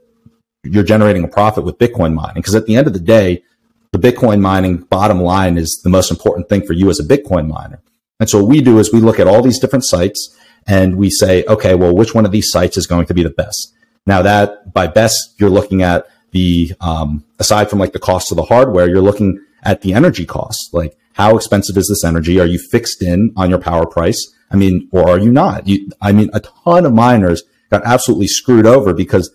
you're 0.63 0.83
generating 0.83 1.23
a 1.23 1.27
profit 1.27 1.63
with 1.63 1.77
Bitcoin 1.77 2.13
mining 2.13 2.35
because 2.35 2.55
at 2.55 2.65
the 2.65 2.75
end 2.75 2.87
of 2.87 2.93
the 2.93 2.99
day, 2.99 3.43
the 3.91 3.99
Bitcoin 3.99 4.39
mining 4.39 4.77
bottom 4.77 5.21
line 5.21 5.57
is 5.57 5.81
the 5.83 5.89
most 5.89 6.11
important 6.11 6.49
thing 6.49 6.65
for 6.65 6.73
you 6.73 6.89
as 6.89 6.99
a 6.99 7.03
Bitcoin 7.03 7.47
miner. 7.47 7.81
And 8.19 8.29
so 8.29 8.39
what 8.39 8.49
we 8.49 8.61
do 8.61 8.79
is 8.79 8.93
we 8.93 8.99
look 8.99 9.19
at 9.19 9.27
all 9.27 9.41
these 9.41 9.59
different 9.59 9.85
sites 9.85 10.37
and 10.67 10.95
we 10.95 11.09
say, 11.09 11.43
okay, 11.45 11.75
well, 11.75 11.95
which 11.95 12.13
one 12.13 12.25
of 12.25 12.31
these 12.31 12.49
sites 12.49 12.77
is 12.77 12.87
going 12.87 13.05
to 13.07 13.13
be 13.13 13.23
the 13.23 13.31
best? 13.31 13.73
Now 14.05 14.21
that 14.21 14.73
by 14.73 14.87
best, 14.87 15.39
you're 15.39 15.49
looking 15.49 15.81
at 15.81 16.07
the, 16.31 16.73
um, 16.81 17.23
aside 17.39 17.69
from 17.69 17.79
like 17.79 17.93
the 17.93 17.99
cost 17.99 18.31
of 18.31 18.37
the 18.37 18.43
hardware, 18.43 18.87
you're 18.87 19.01
looking 19.01 19.43
at 19.63 19.81
the 19.81 19.93
energy 19.93 20.25
costs. 20.25 20.69
Like 20.73 20.97
how 21.13 21.35
expensive 21.35 21.77
is 21.77 21.87
this 21.87 22.03
energy? 22.03 22.39
Are 22.39 22.45
you 22.45 22.59
fixed 22.59 23.01
in 23.01 23.33
on 23.35 23.49
your 23.49 23.59
power 23.59 23.85
price? 23.85 24.33
I 24.49 24.55
mean, 24.55 24.89
or 24.91 25.09
are 25.09 25.19
you 25.19 25.31
not? 25.31 25.67
You, 25.67 25.89
I 26.01 26.11
mean, 26.11 26.29
a 26.33 26.39
ton 26.39 26.85
of 26.85 26.93
miners 26.93 27.43
got 27.69 27.85
absolutely 27.85 28.27
screwed 28.27 28.65
over 28.65 28.93
because 28.93 29.31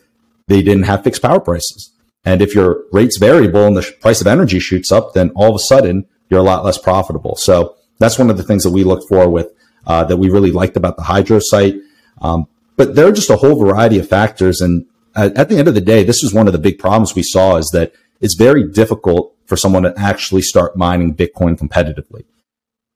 they 0.47 0.63
didn't 0.63 0.85
have 0.85 1.05
fixed 1.05 1.23
power 1.23 1.41
prices. 1.41 1.93
And 2.25 2.43
if 2.43 2.55
your 2.55 2.85
rate's 2.93 3.19
variable 3.19 3.67
and 3.67 3.77
the 3.77 3.95
price 4.01 4.21
of 4.21 4.27
energy 4.27 4.59
shoots 4.59 4.91
up, 4.91 5.15
then 5.15 5.31
all 5.31 5.51
of 5.51 5.55
a 5.55 5.61
sudden 5.61 6.07
you're 6.29 6.41
a 6.41 6.45
lot 6.45 6.65
less 6.65 6.77
profitable. 6.77 7.37
So 7.37 7.77
that's 7.99 8.19
one 8.19 8.31
of 8.31 8.37
the 8.37 8.43
things 8.43 8.63
that 8.65 8.71
we 8.71 8.85
look 8.85 9.09
for 9.09 9.29
with 9.29 9.53
uh, 9.87 10.05
that 10.05 10.17
we 10.17 10.29
really 10.29 10.51
liked 10.51 10.77
about 10.77 10.97
the 10.97 11.05
hydro 11.05 11.39
site. 11.41 11.77
Um, 12.21 12.49
but 12.77 12.95
there 12.95 13.07
are 13.07 13.13
just 13.13 13.31
a 13.31 13.37
whole 13.37 13.59
variety 13.59 13.99
of 13.99 14.09
factors. 14.09 14.61
And 14.61 14.87
at, 15.17 15.49
the 15.49 15.57
end 15.59 15.69
of 15.69 15.75
the 15.75 15.81
day, 15.81 16.05
this 16.05 16.23
is 16.23 16.35
one 16.35 16.47
of 16.47 16.53
the 16.53 16.59
big 16.59 16.79
problems 16.79 17.15
we 17.15 17.23
saw 17.23 17.57
is 17.57 17.71
that 17.73 17.93
it's 18.21 18.35
very 18.35 18.69
difficult 18.69 19.35
for 19.47 19.57
someone 19.57 19.85
to 19.85 19.95
actually 19.97 20.43
start 20.43 20.77
mining 20.77 21.15
Bitcoin 21.15 21.59
competitively. 21.59 22.25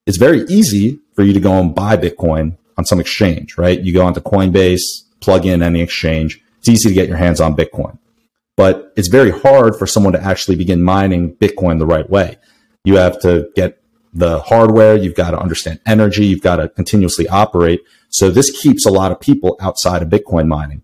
It's 0.07 0.19
very 0.19 0.43
easy 0.43 1.01
for 1.15 1.23
you 1.23 1.33
to 1.33 1.41
go 1.41 1.53
and 1.61 1.75
buy 1.75 1.97
Bitcoin 1.97 2.57
on 2.77 2.85
some 2.85 3.01
exchange, 3.01 3.57
right? 3.57 3.81
You 3.81 3.93
go 3.93 4.05
onto 4.05 4.21
Coinbase, 4.21 4.81
plug 5.21 5.47
in 5.47 5.63
any 5.63 5.81
exchange. 5.81 6.41
It's 6.59 6.69
easy 6.69 6.89
to 6.89 6.95
get 6.95 7.09
your 7.09 7.17
hands 7.17 7.41
on 7.41 7.57
Bitcoin, 7.57 7.99
but 8.57 8.93
it's 8.97 9.09
very 9.09 9.31
hard 9.31 9.77
for 9.77 9.87
someone 9.87 10.13
to 10.13 10.23
actually 10.23 10.57
begin 10.57 10.83
mining 10.83 11.37
Bitcoin 11.37 11.79
the 11.79 11.87
right 11.87 12.09
way. 12.09 12.39
You 12.85 12.97
have 12.97 13.21
to 13.21 13.51
get 13.55 13.81
the 14.13 14.41
hardware. 14.41 14.97
You've 14.97 15.15
got 15.15 15.31
to 15.31 15.39
understand 15.39 15.81
energy. 15.87 16.27
You've 16.27 16.43
got 16.43 16.57
to 16.57 16.69
continuously 16.69 17.29
operate. 17.29 17.83
So 18.09 18.31
this 18.31 18.51
keeps 18.51 18.85
a 18.85 18.91
lot 18.91 19.13
of 19.13 19.21
people 19.21 19.57
outside 19.61 20.03
of 20.03 20.09
Bitcoin 20.09 20.49
mining. 20.49 20.83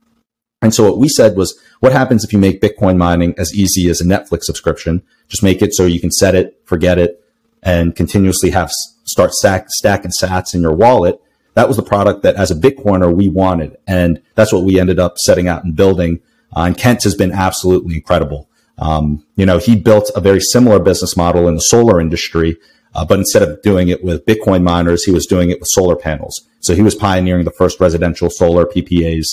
And 0.67 0.75
so 0.75 0.83
what 0.83 0.99
we 0.99 1.09
said 1.09 1.37
was, 1.37 1.57
what 1.79 1.93
happens 1.93 2.25
if 2.25 2.33
you 2.33 2.41
make 2.41 2.61
Bitcoin 2.61 2.97
mining 2.97 3.35
as 3.39 3.55
easy 3.55 3.89
as 3.89 4.01
a 4.01 4.05
Netflix 4.05 4.43
subscription? 4.43 5.01
Just 5.29 5.45
make 5.45 5.63
it 5.63 5.73
so 5.73 5.87
you 5.87 6.01
can 6.01 6.11
set 6.11 6.35
it, 6.35 6.61
forget 6.65 6.99
it, 6.99 7.23
and 7.63 7.95
continuously 7.95 8.51
have 8.51 8.73
start 9.05 9.33
stack, 9.33 9.67
stacking 9.69 10.11
sats 10.11 10.57
in 10.57 10.63
your 10.63 10.75
wallet. 10.75 11.23
That 11.55 11.69
was 11.69 11.77
the 11.77 11.85
product 11.85 12.25
that 12.25 12.35
as 12.35 12.51
a 12.51 12.57
Bitcoiner 12.57 13.15
we 13.15 13.29
wanted. 13.29 13.77
And 13.87 14.21
that's 14.35 14.53
what 14.53 14.65
we 14.65 14.81
ended 14.81 14.99
up 14.99 15.19
setting 15.19 15.47
out 15.47 15.63
and 15.63 15.77
building. 15.77 16.19
Uh, 16.57 16.63
and 16.63 16.77
Kent 16.77 17.05
has 17.05 17.15
been 17.15 17.31
absolutely 17.31 17.95
incredible. 17.95 18.49
Um, 18.77 19.25
you 19.37 19.47
know, 19.47 19.59
he 19.59 19.77
built 19.77 20.11
a 20.17 20.21
very 20.21 20.41
similar 20.41 20.81
business 20.81 21.17
model 21.17 21.47
in 21.47 21.55
the 21.55 21.61
solar 21.61 22.01
industry 22.01 22.59
uh, 22.97 23.05
but 23.05 23.19
instead 23.19 23.43
of 23.43 23.61
doing 23.61 23.89
it 23.89 24.03
with 24.03 24.25
Bitcoin 24.25 24.63
miners, 24.63 25.05
he 25.05 25.13
was 25.13 25.27
doing 25.27 25.51
it 25.51 25.61
with 25.61 25.69
solar 25.69 25.97
panels. 25.97 26.49
So 26.61 26.75
he 26.75 26.81
was 26.81 26.95
pioneering 26.95 27.45
the 27.45 27.51
first 27.51 27.79
residential 27.79 28.31
solar 28.31 28.65
PPAs. 28.65 29.27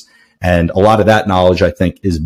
And 0.44 0.70
a 0.72 0.80
lot 0.80 1.00
of 1.00 1.08
that 1.08 1.28
knowledge, 1.28 1.62
I 1.62 1.72
think, 1.72 2.00
is 2.04 2.22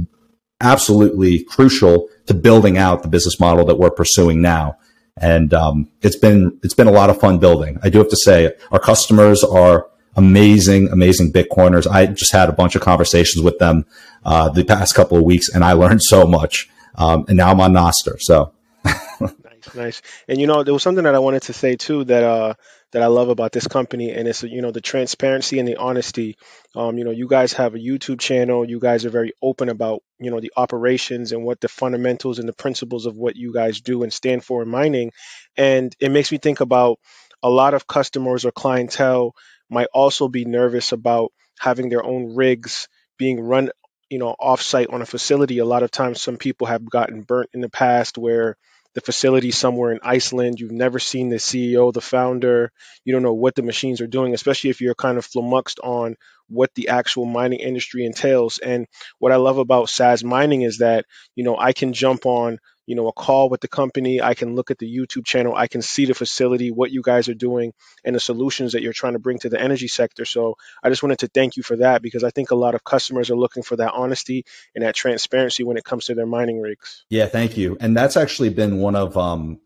absolutely 0.59 1.43
crucial 1.43 2.09
to 2.25 2.33
building 2.33 2.77
out 2.77 3.03
the 3.03 3.07
business 3.07 3.39
model 3.39 3.63
that 3.65 3.77
we're 3.77 3.91
pursuing 3.91 4.41
now. 4.41 4.77
And 5.15 5.53
um, 5.53 5.89
it's 6.01 6.15
been 6.15 6.59
it's 6.63 6.73
been 6.73 6.87
a 6.87 6.91
lot 6.91 7.09
of 7.09 7.19
fun 7.19 7.39
building. 7.39 7.79
I 7.81 7.89
do 7.89 7.99
have 7.99 8.09
to 8.09 8.17
say, 8.17 8.53
our 8.71 8.79
customers 8.79 9.43
are 9.43 9.87
amazing, 10.15 10.89
amazing 10.89 11.31
Bitcoiners. 11.31 11.87
I 11.87 12.07
just 12.07 12.31
had 12.31 12.49
a 12.49 12.53
bunch 12.53 12.75
of 12.75 12.81
conversations 12.81 13.43
with 13.43 13.57
them 13.59 13.85
uh, 14.25 14.49
the 14.49 14.65
past 14.65 14.95
couple 14.95 15.17
of 15.17 15.23
weeks, 15.23 15.47
and 15.49 15.63
I 15.63 15.73
learned 15.73 16.03
so 16.03 16.25
much. 16.25 16.69
Um, 16.95 17.25
and 17.27 17.37
now 17.37 17.51
I'm 17.51 17.61
on 17.61 17.73
Nostr, 17.73 18.19
so 18.19 18.53
Nice. 19.75 20.01
And 20.27 20.39
you 20.39 20.47
know, 20.47 20.63
there 20.63 20.73
was 20.73 20.83
something 20.83 21.03
that 21.03 21.15
I 21.15 21.19
wanted 21.19 21.43
to 21.43 21.53
say 21.53 21.75
too 21.75 22.03
that 22.05 22.23
uh 22.23 22.53
that 22.91 23.03
I 23.03 23.07
love 23.07 23.29
about 23.29 23.51
this 23.51 23.67
company, 23.67 24.11
and 24.11 24.27
it's 24.27 24.43
you 24.43 24.61
know 24.61 24.71
the 24.71 24.81
transparency 24.81 25.59
and 25.59 25.67
the 25.67 25.75
honesty. 25.77 26.37
Um, 26.75 26.97
you 26.97 27.03
know, 27.03 27.11
you 27.11 27.27
guys 27.27 27.53
have 27.53 27.75
a 27.75 27.79
YouTube 27.79 28.19
channel. 28.19 28.67
You 28.67 28.79
guys 28.79 29.05
are 29.05 29.09
very 29.09 29.33
open 29.41 29.69
about 29.69 30.01
you 30.19 30.31
know 30.31 30.39
the 30.39 30.53
operations 30.55 31.31
and 31.31 31.43
what 31.43 31.59
the 31.59 31.67
fundamentals 31.67 32.39
and 32.39 32.47
the 32.47 32.53
principles 32.53 33.05
of 33.05 33.15
what 33.15 33.35
you 33.35 33.53
guys 33.53 33.81
do 33.81 34.03
and 34.03 34.13
stand 34.13 34.43
for 34.43 34.63
in 34.63 34.69
mining. 34.69 35.11
And 35.57 35.95
it 35.99 36.11
makes 36.11 36.31
me 36.31 36.37
think 36.37 36.61
about 36.61 36.99
a 37.43 37.49
lot 37.49 37.73
of 37.73 37.87
customers 37.87 38.45
or 38.45 38.51
clientele 38.51 39.35
might 39.69 39.87
also 39.93 40.27
be 40.27 40.45
nervous 40.45 40.91
about 40.91 41.31
having 41.59 41.89
their 41.89 42.03
own 42.03 42.35
rigs 42.35 42.87
being 43.17 43.39
run 43.39 43.69
you 44.09 44.19
know 44.19 44.35
offsite 44.39 44.91
on 44.93 45.01
a 45.01 45.05
facility 45.05 45.57
a 45.57 45.65
lot 45.65 45.83
of 45.83 45.91
times 45.91 46.21
some 46.21 46.37
people 46.37 46.67
have 46.67 46.89
gotten 46.89 47.23
burnt 47.23 47.49
in 47.53 47.61
the 47.61 47.69
past 47.69 48.17
where 48.17 48.55
the 48.97 49.01
facility 49.01 49.51
somewhere 49.51 49.91
in 49.91 49.99
Iceland. 50.01 50.59
You've 50.59 50.71
never 50.71 50.97
seen 50.97 51.29
the 51.29 51.35
CEO, 51.35 51.93
the 51.93 52.01
founder. 52.01 52.71
You 53.05 53.13
don't 53.13 53.21
know 53.21 53.35
what 53.35 53.53
the 53.53 53.61
machines 53.61 54.01
are 54.01 54.07
doing, 54.07 54.33
especially 54.33 54.71
if 54.71 54.81
you're 54.81 54.95
kind 54.95 55.19
of 55.19 55.25
flummoxed 55.25 55.79
on 55.83 56.15
what 56.49 56.73
the 56.73 56.87
actual 56.87 57.25
mining 57.25 57.59
industry 57.59 58.07
entails. 58.07 58.57
And 58.57 58.87
what 59.19 59.31
I 59.31 59.35
love 59.35 59.59
about 59.59 59.89
Saz 59.89 60.23
Mining 60.23 60.63
is 60.63 60.79
that, 60.79 61.05
you 61.35 61.43
know, 61.43 61.55
I 61.55 61.73
can 61.73 61.93
jump 61.93 62.25
on 62.25 62.57
you 62.87 62.95
know 62.95 63.07
a 63.07 63.13
call 63.13 63.49
with 63.49 63.61
the 63.61 63.67
company. 63.67 64.19
I 64.19 64.33
can 64.33 64.55
look 64.55 64.71
at 64.71 64.79
the 64.79 64.87
youtube 64.87 65.25
channel. 65.25 65.53
I 65.53 65.67
can 65.67 65.83
see 65.83 66.05
the 66.05 66.15
facility 66.15 66.71
what 66.71 66.89
you 66.89 67.03
guys 67.03 67.29
are 67.29 67.35
doing 67.35 67.73
and 68.03 68.15
the 68.15 68.19
solutions 68.19 68.71
that 68.71 68.81
you're 68.81 68.93
trying 68.93 69.13
to 69.13 69.19
bring 69.19 69.37
to 69.39 69.49
the 69.49 69.61
energy 69.61 69.87
sector. 69.87 70.25
So 70.25 70.55
i 70.81 70.89
just 70.89 71.03
wanted 71.03 71.19
to 71.19 71.27
thank 71.27 71.57
you 71.57 71.63
for 71.63 71.75
that 71.77 72.01
because 72.01 72.23
i 72.23 72.31
think 72.31 72.49
a 72.49 72.55
lot 72.55 72.73
of 72.73 72.83
customers 72.83 73.29
are 73.29 73.35
looking 73.35 73.61
for 73.61 73.75
that 73.75 73.93
honesty 73.93 74.45
and 74.73 74.83
that 74.83 74.95
transparency 74.95 75.63
when 75.63 75.77
it 75.77 75.83
comes 75.83 76.05
to 76.05 76.15
their 76.15 76.25
mining 76.25 76.59
rigs. 76.61 77.05
Yeah 77.09 77.27
thank 77.27 77.57
you. 77.57 77.77
And 77.79 77.95
that's 77.95 78.17
actually 78.17 78.49
been 78.49 78.79
one 78.79 78.95
of 78.95 79.17
um 79.17 79.59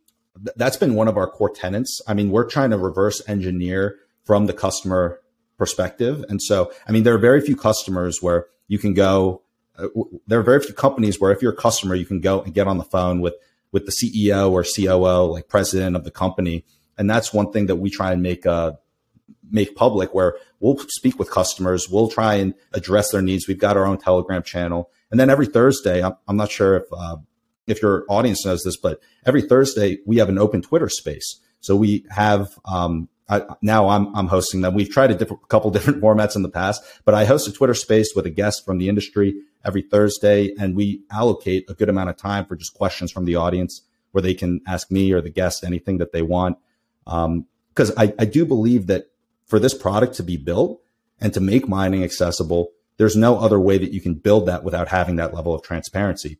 that's 0.56 0.78
been 0.78 0.96
one 0.96 1.08
of 1.08 1.18
our 1.18 1.30
core 1.30 1.50
tenants 1.50 2.02
i 2.08 2.14
mean 2.14 2.32
we're 2.32 2.50
trying 2.50 2.72
to 2.72 2.78
reverse 2.78 3.22
engineer 3.28 3.98
from 4.26 4.48
the 4.48 4.54
customer 4.54 5.20
perspective. 5.58 6.26
And 6.28 6.42
so 6.42 6.72
i 6.88 6.92
mean 6.92 7.04
there 7.04 7.14
are 7.14 7.20
very 7.20 7.42
few 7.42 7.56
customers 7.56 8.22
where 8.22 8.48
you 8.68 8.80
can 8.80 8.94
go 8.94 9.41
there 10.28 10.40
are 10.40 10.44
very 10.44 10.60
few 10.60 10.74
companies 10.74 11.20
where 11.20 11.32
if 11.32 11.42
you're 11.42 11.54
a 11.54 11.56
customer, 11.56 11.96
you 11.96 12.06
can 12.06 12.20
go 12.20 12.42
and 12.42 12.54
get 12.54 12.68
on 12.68 12.78
the 12.78 12.84
phone 12.84 13.22
with 13.22 13.36
with 13.72 13.86
the 13.86 13.92
CEO 13.92 14.52
or 14.52 14.64
COO, 14.64 15.32
like 15.32 15.48
president 15.48 15.96
of 15.96 16.04
the 16.04 16.12
company, 16.12 16.66
and 16.98 17.10
that's 17.10 17.34
one 17.34 17.52
thing 17.52 17.68
that 17.68 17.78
we 17.78 17.90
try 17.90 18.12
and 18.12 18.22
make 18.22 18.46
uh, 18.46 18.74
make 19.50 19.76
public, 19.76 20.14
where 20.14 20.38
we'll 20.60 20.78
speak 20.90 21.18
with 21.18 21.32
customers, 21.32 21.90
we'll 21.90 22.10
try 22.10 22.36
and 22.36 22.54
address 22.74 23.12
their 23.12 23.22
needs. 23.22 23.48
We've 23.48 23.60
got 23.60 23.78
our 23.78 23.86
own 23.86 23.98
Telegram 23.98 24.44
channel, 24.44 24.92
and 25.10 25.20
then 25.20 25.30
every 25.30 25.48
Thursday, 25.48 26.04
I'm, 26.04 26.14
I'm 26.28 26.38
not 26.38 26.52
sure 26.52 26.76
if 26.76 26.84
uh, 26.92 27.18
if 27.68 27.82
your 27.82 28.06
audience 28.10 28.46
knows 28.46 28.64
this, 28.64 28.78
but 28.78 29.00
every 29.26 29.42
Thursday 29.42 30.00
we 30.06 30.18
have 30.18 30.30
an 30.30 30.38
open 30.38 30.62
Twitter 30.62 30.90
space. 30.90 31.40
So 31.62 31.76
we 31.76 32.06
have 32.10 32.48
um, 32.66 33.08
I, 33.32 33.44
now 33.62 33.88
I'm, 33.88 34.14
I'm 34.14 34.28
hosting 34.28 34.60
them. 34.60 34.74
We've 34.74 34.90
tried 34.90 35.10
a 35.10 35.16
different, 35.16 35.48
couple 35.48 35.72
different 35.72 36.02
formats 36.02 36.36
in 36.36 36.44
the 36.44 36.50
past, 36.50 36.84
but 37.06 37.16
I 37.16 37.26
host 37.26 37.48
a 37.48 37.54
Twitter 37.54 37.74
space 37.74 38.14
with 38.16 38.26
a 38.26 38.30
guest 38.30 38.66
from 38.66 38.78
the 38.78 38.90
industry 38.90 39.42
every 39.66 39.82
Thursday, 39.82 40.54
and 40.60 40.76
we 40.76 41.04
allocate 41.12 41.70
a 41.70 41.74
good 41.74 41.90
amount 41.90 42.10
of 42.10 42.18
time 42.18 42.46
for 42.46 42.56
just 42.56 42.74
questions 42.74 43.12
from 43.12 43.26
the 43.26 43.36
audience 43.36 43.82
where 44.12 44.22
they 44.22 44.34
can 44.34 44.62
ask 44.68 44.92
me 44.92 45.12
or 45.12 45.22
the 45.22 45.30
guest 45.30 45.64
anything 45.64 45.98
that 45.98 46.12
they 46.12 46.22
want. 46.22 46.58
Because 47.06 47.90
um, 47.90 47.96
I, 47.98 48.14
I 48.20 48.26
do 48.26 48.46
believe 48.46 48.88
that 48.88 49.08
for 49.46 49.60
this 49.60 49.74
product 49.74 50.16
to 50.16 50.24
be 50.24 50.38
built 50.38 50.82
and 51.20 51.34
to 51.34 51.40
make 51.40 51.68
mining 51.68 52.04
accessible, 52.04 52.72
there's 52.98 53.16
no 53.16 53.40
other 53.40 53.60
way 53.60 53.78
that 53.78 53.94
you 53.94 54.02
can 54.02 54.16
build 54.16 54.46
that 54.48 54.64
without 54.64 54.90
having 54.90 55.16
that 55.16 55.34
level 55.34 55.54
of 55.54 55.62
transparency. 55.62 56.40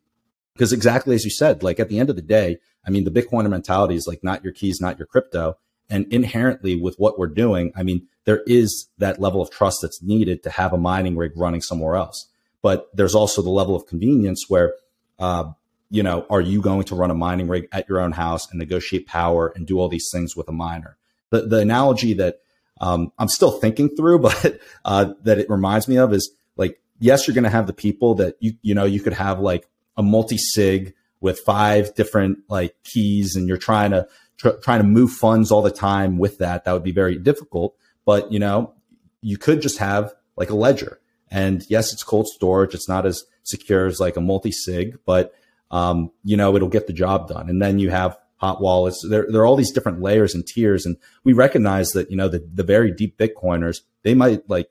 Because 0.54 0.74
exactly 0.74 1.16
as 1.16 1.24
you 1.24 1.32
said, 1.32 1.64
like 1.64 1.80
at 1.80 1.90
the 1.90 2.00
end 2.00 2.10
of 2.10 2.16
the 2.16 2.22
day, 2.22 2.60
I 2.86 2.90
mean, 2.90 3.04
the 3.04 3.12
Bitcoiner 3.12 3.50
mentality 3.50 3.96
is 3.96 4.08
like 4.08 4.24
not 4.24 4.44
your 4.44 4.54
keys, 4.54 4.82
not 4.82 4.98
your 4.98 5.08
crypto. 5.08 5.58
And 5.90 6.06
inherently 6.12 6.76
with 6.76 6.96
what 6.98 7.20
we're 7.20 7.28
doing, 7.28 7.72
I 7.76 7.84
mean, 7.84 8.08
there 8.26 8.44
is 8.48 8.88
that 8.98 9.20
level 9.20 9.42
of 9.42 9.50
trust 9.50 9.80
that's 9.82 10.02
needed 10.02 10.44
to 10.44 10.50
have 10.50 10.74
a 10.74 10.78
mining 10.78 11.16
rig 11.16 11.34
running 11.36 11.62
somewhere 11.62 11.96
else. 11.96 12.30
But 12.62 12.90
there's 12.94 13.16
also 13.16 13.42
the 13.42 13.50
level 13.50 13.76
of 13.76 13.88
convenience 13.88 14.46
where, 14.48 14.76
uh, 15.20 15.52
you 15.90 16.04
know, 16.04 16.26
are 16.30 16.42
you 16.42 16.62
going 16.62 16.84
to 16.84 16.96
run 16.96 17.12
a 17.12 17.16
mining 17.16 17.48
rig 17.48 17.68
at 17.72 17.90
your 17.90 18.00
own 18.00 18.12
house 18.12 18.50
and 18.50 18.60
negotiate 18.60 19.08
power 19.08 19.52
and 19.56 19.66
do 19.66 19.80
all 19.80 19.90
these 19.90 20.10
things 20.12 20.36
with 20.36 20.48
a 20.48 20.54
miner? 20.54 20.98
The, 21.32 21.42
the 21.42 21.58
analogy 21.58 22.14
that 22.14 22.42
um, 22.80 23.12
I'm 23.18 23.28
still 23.28 23.52
thinking 23.52 23.96
through, 23.96 24.20
but 24.20 24.60
uh, 24.86 25.14
that 25.24 25.40
it 25.40 25.50
reminds 25.50 25.88
me 25.88 25.98
of 25.98 26.14
is 26.14 26.32
like, 26.56 26.80
yes, 27.00 27.28
you're 27.28 27.36
going 27.36 27.44
to 27.44 27.50
have 27.50 27.68
the 27.68 27.74
people 27.74 28.16
that 28.16 28.36
you, 28.40 28.54
you 28.62 28.76
know, 28.76 28.86
you 28.86 29.00
could 29.00 29.14
have 29.14 29.40
like 29.40 29.68
a 29.98 30.04
multi 30.04 30.38
sig 30.38 30.94
with 31.20 31.40
five 31.40 31.94
different 31.96 32.40
like 32.48 32.76
keys 32.84 33.36
and 33.36 33.48
you're 33.48 33.58
trying 33.58 33.92
to 33.92 34.08
tr- 34.38 34.60
trying 34.62 34.80
to 34.80 34.88
move 34.88 35.12
funds 35.12 35.52
all 35.52 35.62
the 35.62 35.72
time 35.72 36.18
with 36.18 36.40
that, 36.40 36.66
that 36.66 36.74
would 36.74 36.84
be 36.84 36.92
very 36.92 37.18
difficult. 37.18 37.76
But 38.06 38.32
you 38.32 38.40
know, 38.40 38.74
you 39.22 39.38
could 39.38 39.62
just 39.62 39.78
have 39.78 40.14
like 40.36 40.50
a 40.50 40.56
ledger. 40.56 41.00
And 41.32 41.64
yes, 41.70 41.94
it's 41.94 42.04
cold 42.04 42.28
storage. 42.28 42.76
It's 42.76 42.90
not 42.90 43.06
as 43.06 43.24
secure 43.44 43.88
as 43.88 44.00
like 44.00 44.18
a 44.18 44.22
multi 44.22 44.52
sig, 44.52 45.00
but 45.06 45.34
um, 45.72 46.12
you 46.24 46.36
know, 46.36 46.56
it'll 46.56 46.68
get 46.68 46.88
the 46.88 46.94
job 46.94 47.30
done. 47.30 47.50
And 47.50 47.62
then 47.62 47.80
you 47.80 47.90
have 47.90 48.18
hot 48.36 48.62
wallets. 48.62 49.06
There, 49.08 49.26
there 49.30 49.42
are 49.42 49.46
all 49.46 49.56
these 49.56 49.72
different 49.72 50.02
layers 50.02 50.36
and 50.36 50.46
tiers. 50.46 50.86
And 50.86 50.98
we 51.24 51.32
recognize 51.32 51.90
that, 51.90 52.12
you 52.12 52.18
know, 52.18 52.28
the, 52.28 52.46
the 52.54 52.64
very 52.64 52.92
deep 52.92 53.18
Bitcoiners, 53.18 53.82
they 54.04 54.14
might 54.14 54.50
like, 54.50 54.70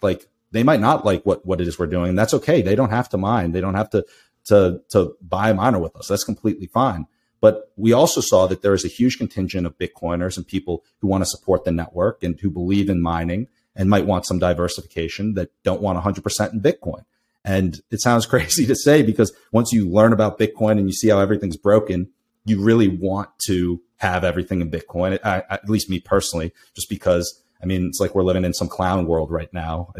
like, 0.00 0.28
they 0.52 0.62
might 0.62 0.80
not 0.80 1.04
like 1.04 1.24
what, 1.26 1.44
what 1.44 1.60
it 1.60 1.68
is 1.68 1.78
we're 1.78 1.86
doing. 1.86 2.10
And 2.10 2.18
that's 2.18 2.32
okay. 2.32 2.62
They 2.62 2.74
don't 2.74 2.90
have 2.90 3.10
to 3.10 3.18
mine. 3.18 3.52
They 3.52 3.60
don't 3.60 3.74
have 3.74 3.90
to, 3.90 4.06
to, 4.46 4.80
to 4.90 5.16
buy 5.20 5.50
a 5.50 5.54
miner 5.54 5.78
with 5.78 5.94
us. 5.96 6.08
That's 6.08 6.24
completely 6.24 6.68
fine. 6.68 7.06
But 7.40 7.70
we 7.76 7.92
also 7.92 8.20
saw 8.20 8.46
that 8.46 8.62
there 8.62 8.72
is 8.72 8.84
a 8.84 8.88
huge 8.88 9.18
contingent 9.18 9.66
of 9.66 9.78
Bitcoiners 9.78 10.36
and 10.36 10.46
people 10.46 10.84
who 11.00 11.08
want 11.08 11.22
to 11.22 11.30
support 11.30 11.64
the 11.64 11.72
network 11.72 12.22
and 12.22 12.38
who 12.40 12.50
believe 12.50 12.88
in 12.88 13.02
mining 13.02 13.48
and 13.78 13.88
might 13.88 14.04
want 14.04 14.26
some 14.26 14.38
diversification 14.38 15.34
that 15.34 15.50
don't 15.62 15.80
want 15.80 16.02
100% 16.02 16.52
in 16.52 16.60
Bitcoin. 16.60 17.04
And 17.44 17.80
it 17.90 18.02
sounds 18.02 18.26
crazy 18.32 18.66
to 18.66 18.74
say 18.74 19.02
because 19.02 19.32
once 19.52 19.72
you 19.72 19.88
learn 19.88 20.12
about 20.12 20.38
Bitcoin 20.38 20.72
and 20.72 20.86
you 20.86 20.92
see 20.92 21.08
how 21.08 21.20
everything's 21.20 21.56
broken, 21.56 22.10
you 22.44 22.60
really 22.60 22.88
want 22.88 23.30
to 23.46 23.80
have 23.96 24.24
everything 24.24 24.60
in 24.60 24.70
Bitcoin. 24.70 25.18
I, 25.24 25.44
at 25.48 25.70
least 25.70 25.88
me 25.88 26.00
personally, 26.00 26.52
just 26.74 26.90
because 26.90 27.42
I 27.62 27.66
mean, 27.66 27.86
it's 27.86 28.00
like 28.00 28.14
we're 28.14 28.22
living 28.22 28.44
in 28.44 28.54
some 28.54 28.68
clown 28.68 29.06
world 29.06 29.30
right 29.30 29.52
now. 29.52 29.92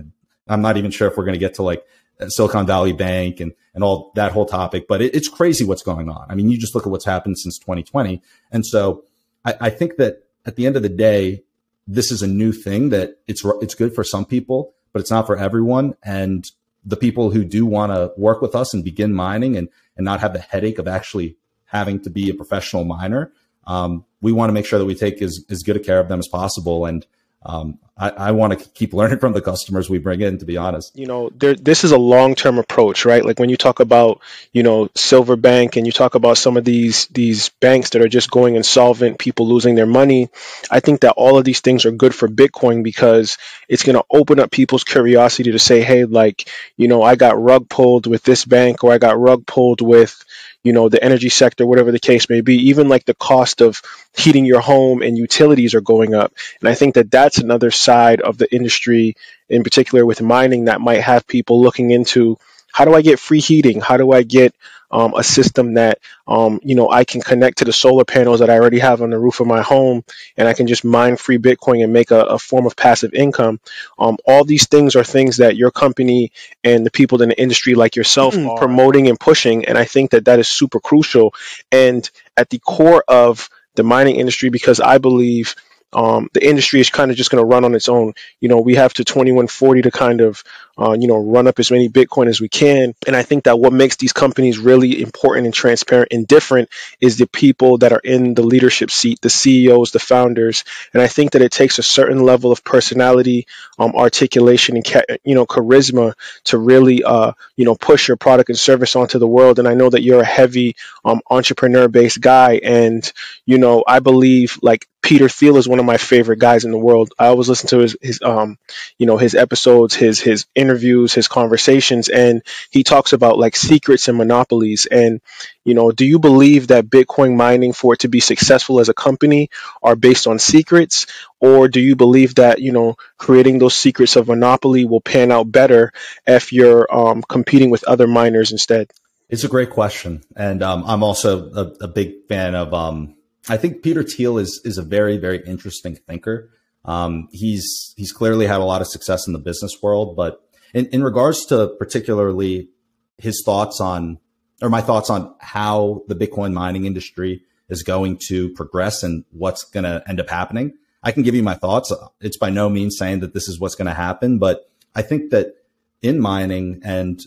I'm 0.46 0.62
not 0.62 0.76
even 0.76 0.90
sure 0.90 1.08
if 1.08 1.16
we're 1.16 1.24
going 1.24 1.34
to 1.34 1.38
get 1.38 1.54
to 1.54 1.62
like 1.62 1.84
Silicon 2.28 2.66
Valley 2.66 2.92
Bank 2.92 3.40
and, 3.40 3.52
and 3.74 3.84
all 3.84 4.12
that 4.14 4.32
whole 4.32 4.46
topic, 4.46 4.86
but 4.88 5.02
it, 5.02 5.14
it's 5.14 5.28
crazy 5.28 5.64
what's 5.64 5.82
going 5.82 6.08
on. 6.08 6.26
I 6.28 6.34
mean, 6.34 6.50
you 6.50 6.58
just 6.58 6.74
look 6.74 6.86
at 6.86 6.90
what's 6.90 7.04
happened 7.04 7.38
since 7.38 7.58
2020. 7.58 8.22
And 8.50 8.64
so 8.64 9.04
I, 9.44 9.54
I 9.62 9.70
think 9.70 9.96
that 9.96 10.24
at 10.46 10.56
the 10.56 10.66
end 10.66 10.76
of 10.76 10.82
the 10.82 10.88
day, 10.88 11.42
this 11.88 12.12
is 12.12 12.22
a 12.22 12.26
new 12.26 12.52
thing 12.52 12.90
that 12.90 13.16
it's, 13.26 13.42
it's 13.62 13.74
good 13.74 13.94
for 13.94 14.04
some 14.04 14.26
people, 14.26 14.74
but 14.92 15.00
it's 15.00 15.10
not 15.10 15.26
for 15.26 15.36
everyone. 15.36 15.94
And 16.04 16.44
the 16.84 16.96
people 16.96 17.30
who 17.30 17.44
do 17.44 17.64
want 17.64 17.92
to 17.92 18.12
work 18.16 18.42
with 18.42 18.54
us 18.54 18.74
and 18.74 18.84
begin 18.84 19.14
mining 19.14 19.56
and, 19.56 19.68
and 19.96 20.04
not 20.04 20.20
have 20.20 20.34
the 20.34 20.38
headache 20.38 20.78
of 20.78 20.86
actually 20.86 21.36
having 21.64 22.00
to 22.00 22.10
be 22.10 22.28
a 22.28 22.34
professional 22.34 22.84
miner, 22.84 23.32
um, 23.66 24.04
we 24.20 24.32
want 24.32 24.50
to 24.50 24.52
make 24.52 24.66
sure 24.66 24.78
that 24.78 24.84
we 24.84 24.94
take 24.94 25.20
as, 25.22 25.44
as 25.50 25.62
good 25.62 25.76
a 25.76 25.80
care 25.80 25.98
of 25.98 26.08
them 26.08 26.18
as 26.18 26.28
possible. 26.28 26.84
And 26.84 27.06
um, 27.42 27.78
I, 27.98 28.10
I 28.10 28.30
want 28.30 28.58
to 28.58 28.68
keep 28.70 28.92
learning 28.94 29.18
from 29.18 29.32
the 29.32 29.40
customers 29.40 29.90
we 29.90 29.98
bring 29.98 30.20
in, 30.20 30.38
to 30.38 30.44
be 30.44 30.56
honest. 30.56 30.96
You 30.96 31.06
know, 31.06 31.30
there, 31.30 31.54
this 31.54 31.82
is 31.82 31.90
a 31.90 31.98
long 31.98 32.36
term 32.36 32.58
approach, 32.58 33.04
right? 33.04 33.24
Like 33.24 33.40
when 33.40 33.48
you 33.48 33.56
talk 33.56 33.80
about, 33.80 34.20
you 34.52 34.62
know, 34.62 34.88
Silver 34.94 35.34
Bank 35.34 35.76
and 35.76 35.84
you 35.84 35.92
talk 35.92 36.14
about 36.14 36.38
some 36.38 36.56
of 36.56 36.64
these 36.64 37.06
these 37.08 37.48
banks 37.60 37.90
that 37.90 38.02
are 38.02 38.08
just 38.08 38.30
going 38.30 38.54
insolvent, 38.54 39.18
people 39.18 39.48
losing 39.48 39.74
their 39.74 39.86
money. 39.86 40.28
I 40.70 40.78
think 40.78 41.00
that 41.00 41.14
all 41.16 41.38
of 41.38 41.44
these 41.44 41.60
things 41.60 41.84
are 41.86 41.90
good 41.90 42.14
for 42.14 42.28
Bitcoin 42.28 42.84
because 42.84 43.36
it's 43.68 43.82
going 43.82 43.96
to 43.96 44.04
open 44.10 44.38
up 44.38 44.52
people's 44.52 44.84
curiosity 44.84 45.52
to 45.52 45.58
say, 45.58 45.82
hey, 45.82 46.04
like, 46.04 46.48
you 46.76 46.86
know, 46.86 47.02
I 47.02 47.16
got 47.16 47.40
rug 47.40 47.68
pulled 47.68 48.06
with 48.06 48.22
this 48.22 48.44
bank 48.44 48.84
or 48.84 48.92
I 48.92 48.98
got 48.98 49.18
rug 49.18 49.44
pulled 49.44 49.80
with, 49.80 50.24
you 50.64 50.72
know 50.72 50.88
the 50.88 51.02
energy 51.02 51.28
sector 51.28 51.66
whatever 51.66 51.92
the 51.92 51.98
case 51.98 52.28
may 52.28 52.40
be 52.40 52.54
even 52.68 52.88
like 52.88 53.04
the 53.04 53.14
cost 53.14 53.60
of 53.60 53.80
heating 54.16 54.44
your 54.44 54.60
home 54.60 55.02
and 55.02 55.16
utilities 55.16 55.74
are 55.74 55.80
going 55.80 56.14
up. 56.14 56.32
And 56.60 56.68
i 56.68 56.74
think 56.74 56.94
that 56.94 57.10
that's 57.10 57.38
another 57.38 57.70
side 57.70 58.20
of 58.20 58.38
the 58.38 58.52
industry 58.54 59.14
in 59.48 59.62
particular 59.62 60.04
with 60.04 60.20
mining 60.22 60.64
that 60.64 60.80
might 60.80 61.00
have 61.00 61.26
people 61.26 61.60
looking 61.60 61.90
into 61.90 62.36
how 62.72 62.84
do 62.84 62.94
i 62.94 63.02
get 63.02 63.18
free 63.18 63.40
heating? 63.40 63.80
How 63.80 63.96
do 63.96 64.12
i 64.12 64.22
get 64.22 64.54
um, 64.90 65.14
a 65.14 65.22
system 65.22 65.74
that 65.74 65.98
um, 66.26 66.60
you 66.62 66.74
know 66.74 66.90
I 66.90 67.04
can 67.04 67.20
connect 67.20 67.58
to 67.58 67.64
the 67.64 67.72
solar 67.72 68.04
panels 68.04 68.40
that 68.40 68.50
I 68.50 68.54
already 68.54 68.78
have 68.78 69.02
on 69.02 69.10
the 69.10 69.18
roof 69.18 69.40
of 69.40 69.46
my 69.46 69.62
home, 69.62 70.04
and 70.36 70.48
I 70.48 70.54
can 70.54 70.66
just 70.66 70.84
mine 70.84 71.16
free 71.16 71.38
Bitcoin 71.38 71.82
and 71.82 71.92
make 71.92 72.10
a, 72.10 72.20
a 72.20 72.38
form 72.38 72.66
of 72.66 72.76
passive 72.76 73.14
income. 73.14 73.60
Um, 73.98 74.16
all 74.26 74.44
these 74.44 74.66
things 74.66 74.96
are 74.96 75.04
things 75.04 75.38
that 75.38 75.56
your 75.56 75.70
company 75.70 76.32
and 76.64 76.84
the 76.84 76.90
people 76.90 77.22
in 77.22 77.30
the 77.30 77.40
industry 77.40 77.74
like 77.74 77.96
yourself 77.96 78.34
mm-hmm. 78.34 78.50
are 78.50 78.58
promoting 78.58 79.08
and 79.08 79.18
pushing, 79.18 79.64
and 79.64 79.76
I 79.76 79.84
think 79.84 80.12
that 80.12 80.26
that 80.26 80.38
is 80.38 80.48
super 80.48 80.80
crucial. 80.80 81.34
And 81.70 82.08
at 82.36 82.50
the 82.50 82.58
core 82.58 83.04
of 83.08 83.48
the 83.74 83.82
mining 83.82 84.16
industry, 84.16 84.48
because 84.48 84.80
I 84.80 84.98
believe 84.98 85.54
um, 85.92 86.28
the 86.34 86.46
industry 86.46 86.80
is 86.80 86.90
kind 86.90 87.10
of 87.10 87.16
just 87.16 87.30
going 87.30 87.42
to 87.42 87.46
run 87.46 87.64
on 87.64 87.74
its 87.74 87.88
own. 87.88 88.12
You 88.40 88.48
know, 88.48 88.60
we 88.60 88.74
have 88.74 88.92
to 88.94 89.04
2140 89.04 89.82
to 89.82 89.90
kind 89.90 90.20
of, 90.20 90.42
uh, 90.76 90.92
you 90.92 91.08
know, 91.08 91.18
run 91.18 91.46
up 91.46 91.58
as 91.58 91.70
many 91.70 91.88
Bitcoin 91.88 92.28
as 92.28 92.40
we 92.40 92.48
can. 92.48 92.94
And 93.06 93.16
I 93.16 93.22
think 93.22 93.44
that 93.44 93.58
what 93.58 93.72
makes 93.72 93.96
these 93.96 94.12
companies 94.12 94.58
really 94.58 95.00
important 95.00 95.46
and 95.46 95.54
transparent 95.54 96.12
and 96.12 96.26
different 96.26 96.68
is 97.00 97.16
the 97.16 97.26
people 97.26 97.78
that 97.78 97.92
are 97.92 98.00
in 98.04 98.34
the 98.34 98.42
leadership 98.42 98.90
seat, 98.90 99.20
the 99.22 99.30
CEOs, 99.30 99.92
the 99.92 99.98
founders. 99.98 100.64
And 100.92 101.02
I 101.02 101.06
think 101.06 101.32
that 101.32 101.42
it 101.42 101.52
takes 101.52 101.78
a 101.78 101.82
certain 101.82 102.22
level 102.22 102.52
of 102.52 102.64
personality, 102.64 103.46
um, 103.78 103.94
articulation, 103.94 104.76
and 104.76 104.84
ca- 104.84 105.16
you 105.24 105.34
know, 105.34 105.46
charisma 105.46 106.14
to 106.44 106.58
really, 106.58 107.02
uh, 107.02 107.32
you 107.56 107.64
know, 107.64 107.74
push 107.74 108.08
your 108.08 108.18
product 108.18 108.50
and 108.50 108.58
service 108.58 108.94
onto 108.94 109.18
the 109.18 109.26
world. 109.26 109.58
And 109.58 109.66
I 109.66 109.74
know 109.74 109.88
that 109.88 110.02
you're 110.02 110.20
a 110.20 110.24
heavy 110.24 110.76
um, 111.04 111.22
entrepreneur-based 111.30 112.20
guy, 112.20 112.60
and 112.62 113.10
you 113.46 113.56
know, 113.56 113.84
I 113.86 114.00
believe 114.00 114.58
like 114.62 114.86
Peter 115.08 115.30
Thiel 115.30 115.56
is 115.56 115.66
one 115.66 115.78
of 115.78 115.86
my 115.86 115.96
favorite 115.96 116.38
guys 116.38 116.66
in 116.66 116.70
the 116.70 116.76
world. 116.76 117.14
I 117.18 117.28
always 117.28 117.48
listen 117.48 117.70
to 117.70 117.78
his, 117.78 117.96
his 118.02 118.20
um, 118.22 118.58
you 118.98 119.06
know, 119.06 119.16
his 119.16 119.34
episodes, 119.34 119.94
his 119.94 120.20
his 120.20 120.44
interviews, 120.54 121.14
his 121.14 121.28
conversations, 121.28 122.10
and 122.10 122.42
he 122.70 122.84
talks 122.84 123.14
about 123.14 123.38
like 123.38 123.56
secrets 123.56 124.08
and 124.08 124.18
monopolies. 124.18 124.84
And 124.84 125.22
you 125.64 125.72
know, 125.72 125.92
do 125.92 126.04
you 126.04 126.18
believe 126.18 126.66
that 126.66 126.90
Bitcoin 126.90 127.36
mining 127.38 127.72
for 127.72 127.94
it 127.94 128.00
to 128.00 128.08
be 128.08 128.20
successful 128.20 128.80
as 128.80 128.90
a 128.90 128.94
company 128.94 129.48
are 129.82 129.96
based 129.96 130.26
on 130.26 130.38
secrets, 130.38 131.06
or 131.40 131.68
do 131.68 131.80
you 131.80 131.96
believe 131.96 132.34
that 132.34 132.60
you 132.60 132.72
know 132.72 132.96
creating 133.16 133.60
those 133.60 133.74
secrets 133.74 134.14
of 134.14 134.28
monopoly 134.28 134.84
will 134.84 135.00
pan 135.00 135.32
out 135.32 135.50
better 135.50 135.90
if 136.26 136.52
you're 136.52 136.86
um, 136.94 137.22
competing 137.22 137.70
with 137.70 137.82
other 137.84 138.06
miners 138.06 138.52
instead? 138.52 138.90
It's 139.30 139.44
a 139.44 139.48
great 139.48 139.70
question, 139.70 140.22
and 140.36 140.62
um, 140.62 140.84
I'm 140.86 141.02
also 141.02 141.50
a, 141.52 141.84
a, 141.84 141.88
big 141.88 142.26
fan 142.28 142.54
of 142.54 142.74
um, 142.74 143.14
I 143.48 143.56
think 143.56 143.82
Peter 143.82 144.02
Thiel 144.02 144.38
is 144.38 144.60
is 144.64 144.78
a 144.78 144.82
very 144.82 145.16
very 145.16 145.42
interesting 145.46 145.96
thinker. 145.96 146.50
Um, 146.84 147.28
he's 147.32 147.94
he's 147.96 148.12
clearly 148.12 148.46
had 148.46 148.60
a 148.60 148.64
lot 148.64 148.80
of 148.80 148.88
success 148.88 149.26
in 149.26 149.32
the 149.32 149.38
business 149.38 149.76
world, 149.82 150.16
but 150.16 150.42
in, 150.74 150.86
in 150.86 151.02
regards 151.02 151.44
to 151.46 151.74
particularly 151.78 152.70
his 153.18 153.42
thoughts 153.44 153.80
on 153.80 154.18
or 154.62 154.68
my 154.68 154.80
thoughts 154.80 155.10
on 155.10 155.34
how 155.40 156.02
the 156.08 156.14
Bitcoin 156.14 156.52
mining 156.52 156.84
industry 156.84 157.42
is 157.68 157.82
going 157.82 158.18
to 158.28 158.48
progress 158.50 159.02
and 159.02 159.24
what's 159.30 159.64
going 159.64 159.84
to 159.84 160.02
end 160.08 160.20
up 160.20 160.28
happening, 160.28 160.72
I 161.02 161.12
can 161.12 161.22
give 161.22 161.34
you 161.34 161.42
my 161.42 161.54
thoughts. 161.54 161.92
It's 162.20 162.36
by 162.36 162.50
no 162.50 162.68
means 162.68 162.96
saying 162.98 163.20
that 163.20 163.34
this 163.34 163.48
is 163.48 163.60
what's 163.60 163.74
going 163.74 163.86
to 163.86 163.94
happen, 163.94 164.38
but 164.38 164.70
I 164.94 165.02
think 165.02 165.30
that 165.30 165.54
in 166.02 166.20
mining 166.20 166.80
and 166.84 167.20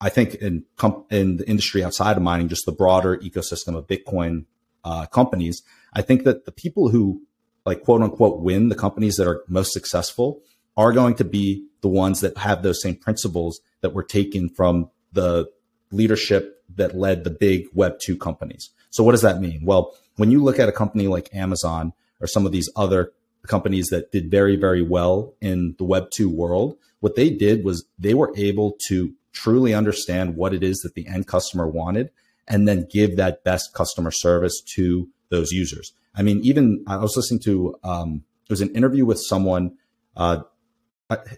I 0.00 0.08
think 0.08 0.34
in 0.36 0.64
in 1.10 1.38
the 1.38 1.48
industry 1.48 1.82
outside 1.82 2.16
of 2.16 2.22
mining, 2.22 2.48
just 2.48 2.66
the 2.66 2.72
broader 2.72 3.16
ecosystem 3.18 3.76
of 3.76 3.86
Bitcoin 3.86 4.44
uh, 4.88 5.04
companies. 5.06 5.62
I 5.92 6.00
think 6.00 6.24
that 6.24 6.46
the 6.46 6.52
people 6.52 6.88
who 6.88 7.22
like 7.66 7.82
quote 7.82 8.00
unquote 8.00 8.40
win, 8.40 8.70
the 8.70 8.74
companies 8.74 9.16
that 9.16 9.28
are 9.28 9.44
most 9.46 9.72
successful, 9.72 10.40
are 10.76 10.92
going 10.92 11.14
to 11.16 11.24
be 11.24 11.66
the 11.82 11.88
ones 11.88 12.20
that 12.20 12.38
have 12.38 12.62
those 12.62 12.80
same 12.80 12.96
principles 12.96 13.60
that 13.82 13.92
were 13.92 14.02
taken 14.02 14.48
from 14.48 14.90
the 15.12 15.46
leadership 15.90 16.64
that 16.74 16.96
led 16.96 17.24
the 17.24 17.30
big 17.30 17.66
Web 17.74 17.98
2 18.00 18.16
companies. 18.16 18.70
So, 18.90 19.04
what 19.04 19.12
does 19.12 19.22
that 19.22 19.40
mean? 19.40 19.60
Well, 19.64 19.94
when 20.16 20.30
you 20.30 20.42
look 20.42 20.58
at 20.58 20.68
a 20.68 20.72
company 20.72 21.06
like 21.06 21.28
Amazon 21.34 21.92
or 22.20 22.26
some 22.26 22.46
of 22.46 22.52
these 22.52 22.70
other 22.74 23.12
companies 23.46 23.88
that 23.88 24.10
did 24.10 24.30
very, 24.30 24.56
very 24.56 24.82
well 24.82 25.34
in 25.40 25.74
the 25.78 25.84
Web 25.84 26.10
2 26.10 26.30
world, 26.30 26.76
what 27.00 27.14
they 27.14 27.28
did 27.28 27.64
was 27.64 27.84
they 27.98 28.14
were 28.14 28.32
able 28.36 28.76
to 28.88 29.12
truly 29.32 29.74
understand 29.74 30.36
what 30.36 30.54
it 30.54 30.62
is 30.62 30.78
that 30.78 30.94
the 30.94 31.06
end 31.06 31.26
customer 31.26 31.68
wanted 31.68 32.10
and 32.48 32.66
then 32.66 32.86
give 32.90 33.16
that 33.16 33.44
best 33.44 33.74
customer 33.74 34.10
service 34.10 34.60
to 34.74 35.08
those 35.28 35.52
users. 35.52 35.92
I 36.14 36.22
mean, 36.22 36.40
even 36.42 36.84
I 36.86 36.96
was 36.96 37.16
listening 37.16 37.40
to 37.40 37.76
um, 37.84 38.24
it 38.48 38.52
was 38.52 38.60
an 38.60 38.74
interview 38.74 39.04
with 39.04 39.20
someone. 39.20 39.76
Uh, 40.16 40.42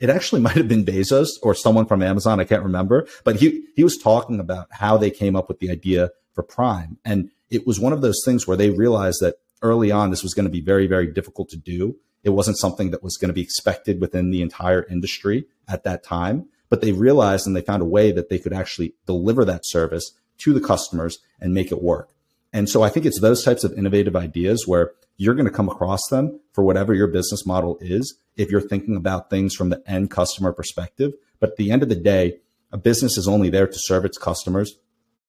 it 0.01 0.09
actually 0.09 0.41
might 0.47 0.57
have 0.57 0.69
been 0.69 0.85
Bezos 0.85 1.31
or 1.43 1.55
someone 1.55 1.87
from 1.87 2.03
Amazon. 2.03 2.41
I 2.41 2.45
can't 2.45 2.63
remember, 2.63 3.07
but 3.25 3.37
he 3.37 3.65
he 3.77 3.85
was 3.85 3.99
talking 3.99 4.41
about 4.41 4.69
how 4.71 4.97
they 4.97 5.11
came 5.11 5.37
up 5.37 5.49
with 5.49 5.59
the 5.59 5.71
idea 5.71 6.11
for 6.33 6.43
Prime, 6.43 6.99
and 7.05 7.31
it 7.51 7.67
was 7.67 7.81
one 7.81 7.93
of 7.93 8.01
those 8.01 8.23
things 8.25 8.47
where 8.47 8.57
they 8.57 8.71
realized 8.71 9.19
that 9.21 9.37
early 9.63 9.91
on 9.91 10.11
this 10.11 10.23
was 10.23 10.33
going 10.33 10.47
to 10.47 10.51
be 10.51 10.63
very 10.63 10.87
very 10.87 11.07
difficult 11.13 11.49
to 11.51 11.57
do. 11.57 11.97
It 12.23 12.31
wasn't 12.31 12.59
something 12.59 12.91
that 12.91 13.03
was 13.03 13.17
going 13.17 13.31
to 13.31 13.35
be 13.35 13.43
expected 13.43 14.01
within 14.01 14.31
the 14.31 14.43
entire 14.43 14.87
industry 14.91 15.47
at 15.67 15.85
that 15.85 16.05
time, 16.05 16.49
but 16.69 16.83
they 16.83 16.93
realized 16.93 17.47
and 17.47 17.57
they 17.57 17.63
found 17.63 17.83
a 17.83 17.87
way 17.87 18.13
that 18.13 18.29
they 18.29 18.39
could 18.39 18.53
actually 18.53 18.95
deliver 19.07 19.45
that 19.47 19.63
service 19.65 20.13
to 20.41 20.53
the 20.53 20.61
customers 20.61 21.19
and 21.41 21.55
make 21.55 21.73
it 21.73 21.83
work. 21.83 22.11
And 22.53 22.69
so 22.69 22.83
I 22.83 22.89
think 22.89 23.07
it's 23.07 23.21
those 23.21 23.45
types 23.45 23.65
of 23.65 23.73
innovative 23.75 24.17
ideas 24.17 24.65
where 24.67 24.93
you're 25.17 25.35
going 25.35 25.47
to 25.47 25.53
come 25.53 25.69
across 25.69 26.01
them 26.11 26.41
for 26.53 26.65
whatever 26.65 26.95
your 26.95 27.07
business 27.07 27.47
model 27.47 27.79
is 27.81 28.17
if 28.37 28.51
you're 28.51 28.61
thinking 28.61 28.97
about 28.97 29.31
things 29.31 29.55
from 29.55 29.69
the 29.69 29.83
end 29.87 30.11
customer 30.11 30.53
perspective. 30.53 31.13
But 31.39 31.51
at 31.51 31.57
the 31.57 31.71
end 31.71 31.83
of 31.83 31.89
the 31.89 31.95
day, 31.95 32.39
a 32.73 32.79
business 32.79 33.17
is 33.17 33.29
only 33.29 33.51
there 33.51 33.67
to 33.67 33.77
serve 33.77 34.05
its 34.05 34.19
customers. 34.19 34.79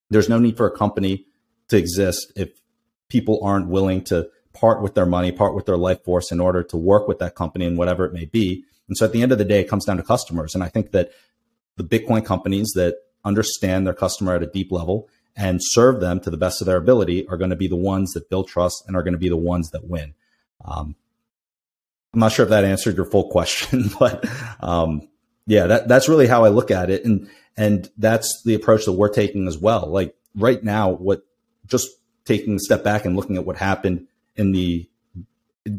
There's 0.10 0.30
no 0.30 0.40
need 0.40 0.58
for 0.58 0.66
a 0.66 0.76
company 0.76 1.26
to 1.68 1.78
exist 1.78 2.32
if 2.36 2.50
people 3.10 3.40
aren't 3.44 3.68
willing 3.68 4.04
to 4.06 4.30
part 4.54 4.82
with 4.82 4.96
their 4.96 5.06
money, 5.06 5.32
part 5.32 5.56
with 5.56 5.66
their 5.66 5.78
life 5.78 6.04
force 6.04 6.32
in 6.32 6.40
order 6.40 6.64
to 6.64 6.78
work 6.78 7.08
with 7.08 7.20
that 7.20 7.36
company 7.36 7.66
and 7.66 7.78
whatever 7.78 8.06
it 8.06 8.14
may 8.14 8.26
be. 8.26 8.64
And 8.88 8.98
so 8.98 9.06
at 9.06 9.14
the 9.14 9.22
end 9.22 9.32
of 9.32 9.38
the 9.38 9.46
day, 9.46 9.62
it 9.62 9.70
comes 9.70 9.86
down 9.86 9.98
to 9.98 10.04
customers. 10.04 10.54
And 10.54 10.64
I 10.64 10.68
think 10.68 10.92
that 10.92 11.12
the 11.78 11.84
Bitcoin 11.84 12.26
companies 12.26 12.72
that 12.76 12.96
understand 13.24 13.86
their 13.86 13.94
customer 13.94 14.36
at 14.36 14.44
a 14.44 14.48
deep 14.48 14.72
level 14.72 15.08
and 15.36 15.60
serve 15.62 16.02
them 16.02 16.20
to 16.20 16.30
the 16.30 16.38
best 16.38 16.62
of 16.62 16.68
their 16.68 16.78
ability 16.78 17.28
are 17.28 17.38
going 17.38 17.50
to 17.50 17.56
be 17.56 17.68
the 17.68 17.76
ones 17.76 18.12
that 18.14 18.30
build 18.30 18.48
trust 18.48 18.84
and 18.88 18.96
are 18.96 19.04
going 19.04 19.14
to 19.14 19.20
be 19.20 19.30
the 19.30 19.38
ones 19.38 19.72
that 19.72 19.88
win. 19.88 20.14
Um, 20.66 20.96
I'm 22.14 22.20
not 22.20 22.32
sure 22.32 22.44
if 22.44 22.50
that 22.50 22.66
answered 22.66 22.96
your 22.98 23.06
full 23.06 23.28
question, 23.32 23.90
but 24.00 24.26
um, 24.60 25.08
yeah, 25.48 25.68
that, 25.68 25.88
that's 25.88 26.10
really 26.10 26.28
how 26.28 26.44
I 26.44 26.50
look 26.50 26.72
at 26.72 26.90
it, 26.90 27.06
and 27.06 27.30
and 27.58 27.90
that's 27.98 28.44
the 28.46 28.54
approach 28.54 28.86
that 28.86 28.94
we're 28.94 29.10
taking 29.10 29.48
as 29.48 29.58
well. 29.58 29.88
Like 29.88 30.16
right 30.36 30.64
now, 30.64 30.92
what 30.92 31.26
just 31.66 31.90
taking 32.26 32.56
a 32.56 32.60
step 32.60 32.84
back 32.84 33.06
and 33.06 33.16
looking 33.16 33.38
at 33.38 33.46
what 33.46 33.58
happened 33.58 34.08
in 34.36 34.52
the 34.52 34.90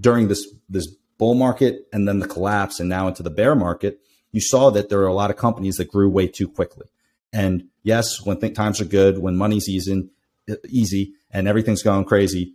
during 0.00 0.28
this 0.28 0.46
this 0.68 0.88
bull 1.18 1.34
market 1.34 1.86
and 1.92 2.08
then 2.08 2.18
the 2.18 2.26
collapse 2.26 2.80
and 2.80 2.88
now 2.88 3.08
into 3.08 3.22
the 3.22 3.30
bear 3.30 3.54
market, 3.54 4.00
you 4.32 4.40
saw 4.40 4.70
that 4.70 4.88
there 4.88 5.00
are 5.00 5.06
a 5.06 5.14
lot 5.14 5.30
of 5.30 5.36
companies 5.36 5.76
that 5.76 5.90
grew 5.90 6.08
way 6.08 6.26
too 6.26 6.48
quickly. 6.48 6.86
And 7.32 7.68
yes, 7.82 8.24
when 8.24 8.40
th- 8.40 8.54
times 8.54 8.80
are 8.80 8.86
good, 8.86 9.18
when 9.18 9.36
money's 9.36 9.68
easy, 9.68 10.08
easy 10.68 11.14
and 11.30 11.48
everything's 11.48 11.82
going 11.82 12.04
crazy, 12.04 12.54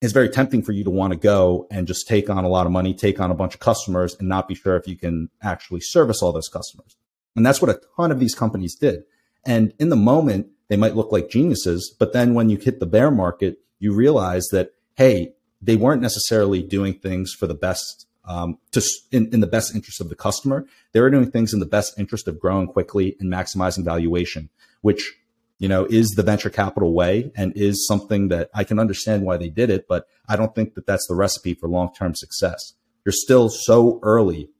it's 0.00 0.12
very 0.12 0.28
tempting 0.28 0.62
for 0.62 0.72
you 0.72 0.84
to 0.84 0.90
want 0.90 1.12
to 1.12 1.18
go 1.18 1.66
and 1.70 1.86
just 1.86 2.06
take 2.06 2.28
on 2.28 2.44
a 2.44 2.48
lot 2.48 2.66
of 2.66 2.72
money, 2.72 2.92
take 2.92 3.20
on 3.20 3.30
a 3.30 3.34
bunch 3.34 3.54
of 3.54 3.60
customers 3.60 4.14
and 4.18 4.28
not 4.28 4.48
be 4.48 4.54
sure 4.54 4.76
if 4.76 4.86
you 4.86 4.96
can 4.96 5.30
actually 5.42 5.80
service 5.80 6.22
all 6.22 6.32
those 6.32 6.48
customers. 6.48 6.96
And 7.36 7.44
that's 7.44 7.62
what 7.62 7.70
a 7.70 7.80
ton 7.96 8.12
of 8.12 8.20
these 8.20 8.34
companies 8.34 8.74
did. 8.74 9.04
And 9.46 9.72
in 9.78 9.88
the 9.88 9.96
moment, 9.96 10.48
they 10.68 10.76
might 10.76 10.96
look 10.96 11.10
like 11.12 11.30
geniuses, 11.30 11.94
but 11.98 12.12
then 12.12 12.34
when 12.34 12.50
you 12.50 12.56
hit 12.58 12.80
the 12.80 12.86
bear 12.86 13.10
market, 13.10 13.58
you 13.78 13.94
realize 13.94 14.46
that, 14.52 14.70
hey, 14.96 15.32
they 15.60 15.76
weren't 15.76 16.02
necessarily 16.02 16.62
doing 16.62 16.94
things 16.94 17.32
for 17.32 17.46
the 17.46 17.54
best 17.54 18.06
um, 18.26 18.58
to 18.72 18.82
in, 19.12 19.32
in 19.32 19.40
the 19.40 19.46
best 19.46 19.74
interest 19.74 20.00
of 20.00 20.08
the 20.08 20.14
customer. 20.14 20.66
They 20.92 21.00
were 21.00 21.10
doing 21.10 21.30
things 21.30 21.52
in 21.52 21.60
the 21.60 21.66
best 21.66 21.98
interest 21.98 22.28
of 22.28 22.40
growing 22.40 22.66
quickly 22.66 23.16
and 23.20 23.30
maximizing 23.30 23.84
valuation, 23.84 24.50
which 24.80 25.14
you 25.58 25.68
know, 25.68 25.86
is 25.86 26.10
the 26.10 26.22
venture 26.22 26.50
capital 26.50 26.92
way 26.92 27.30
and 27.36 27.56
is 27.56 27.86
something 27.86 28.28
that 28.28 28.50
I 28.54 28.64
can 28.64 28.78
understand 28.78 29.24
why 29.24 29.36
they 29.36 29.48
did 29.48 29.70
it, 29.70 29.86
but 29.88 30.06
I 30.28 30.36
don't 30.36 30.54
think 30.54 30.74
that 30.74 30.86
that's 30.86 31.06
the 31.06 31.14
recipe 31.14 31.54
for 31.54 31.68
long 31.68 31.92
term 31.94 32.14
success. 32.14 32.74
You're 33.04 33.12
still 33.12 33.48
so 33.48 34.00
early 34.02 34.50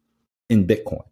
in 0.49 0.67
Bitcoin. 0.67 1.05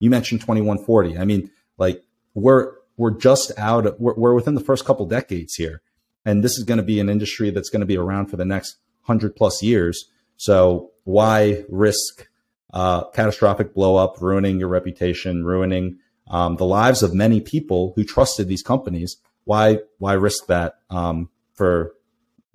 You 0.00 0.10
mentioned 0.10 0.40
2140. 0.40 1.18
I 1.18 1.24
mean, 1.24 1.50
like 1.76 2.02
we're 2.34 2.74
we're 2.96 3.16
just 3.16 3.52
out 3.56 3.86
of, 3.86 3.94
we're, 4.00 4.14
we're 4.14 4.34
within 4.34 4.54
the 4.54 4.60
first 4.60 4.84
couple 4.84 5.06
decades 5.06 5.54
here, 5.54 5.82
and 6.24 6.42
this 6.42 6.58
is 6.58 6.64
going 6.64 6.78
to 6.78 6.84
be 6.84 6.98
an 6.98 7.08
industry 7.08 7.50
that's 7.50 7.70
going 7.70 7.80
to 7.80 7.86
be 7.86 7.96
around 7.96 8.26
for 8.26 8.36
the 8.36 8.44
next 8.44 8.76
hundred 9.02 9.36
plus 9.36 9.62
years. 9.62 10.10
So 10.38 10.92
why 11.04 11.64
risk 11.68 12.28
uh, 12.72 13.04
catastrophic 13.10 13.74
blow 13.74 13.96
up, 13.96 14.20
ruining 14.22 14.58
your 14.58 14.68
reputation, 14.68 15.44
ruining 15.44 15.98
um, 16.30 16.56
the 16.56 16.64
lives 16.64 17.02
of 17.02 17.12
many 17.12 17.40
people 17.40 17.92
who 17.96 18.04
trusted 18.04 18.48
these 18.48 18.62
companies? 18.62 19.16
Why 19.44 19.80
why 19.98 20.14
risk 20.14 20.46
that 20.46 20.78
um, 20.90 21.28
for 21.54 21.94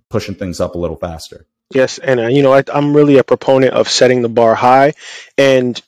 pushing 0.09 0.35
things 0.35 0.59
up 0.59 0.75
a 0.75 0.77
little 0.77 0.95
faster? 0.97 1.45
Yes, 1.71 1.97
and 1.97 2.19
uh, 2.19 2.27
you 2.27 2.41
know 2.41 2.53
I, 2.53 2.63
I'm 2.73 2.95
really 2.95 3.17
a 3.17 3.23
proponent 3.23 3.73
of 3.73 3.89
setting 3.89 4.21
the 4.21 4.29
bar 4.29 4.55
high, 4.55 4.93
and 5.37 5.79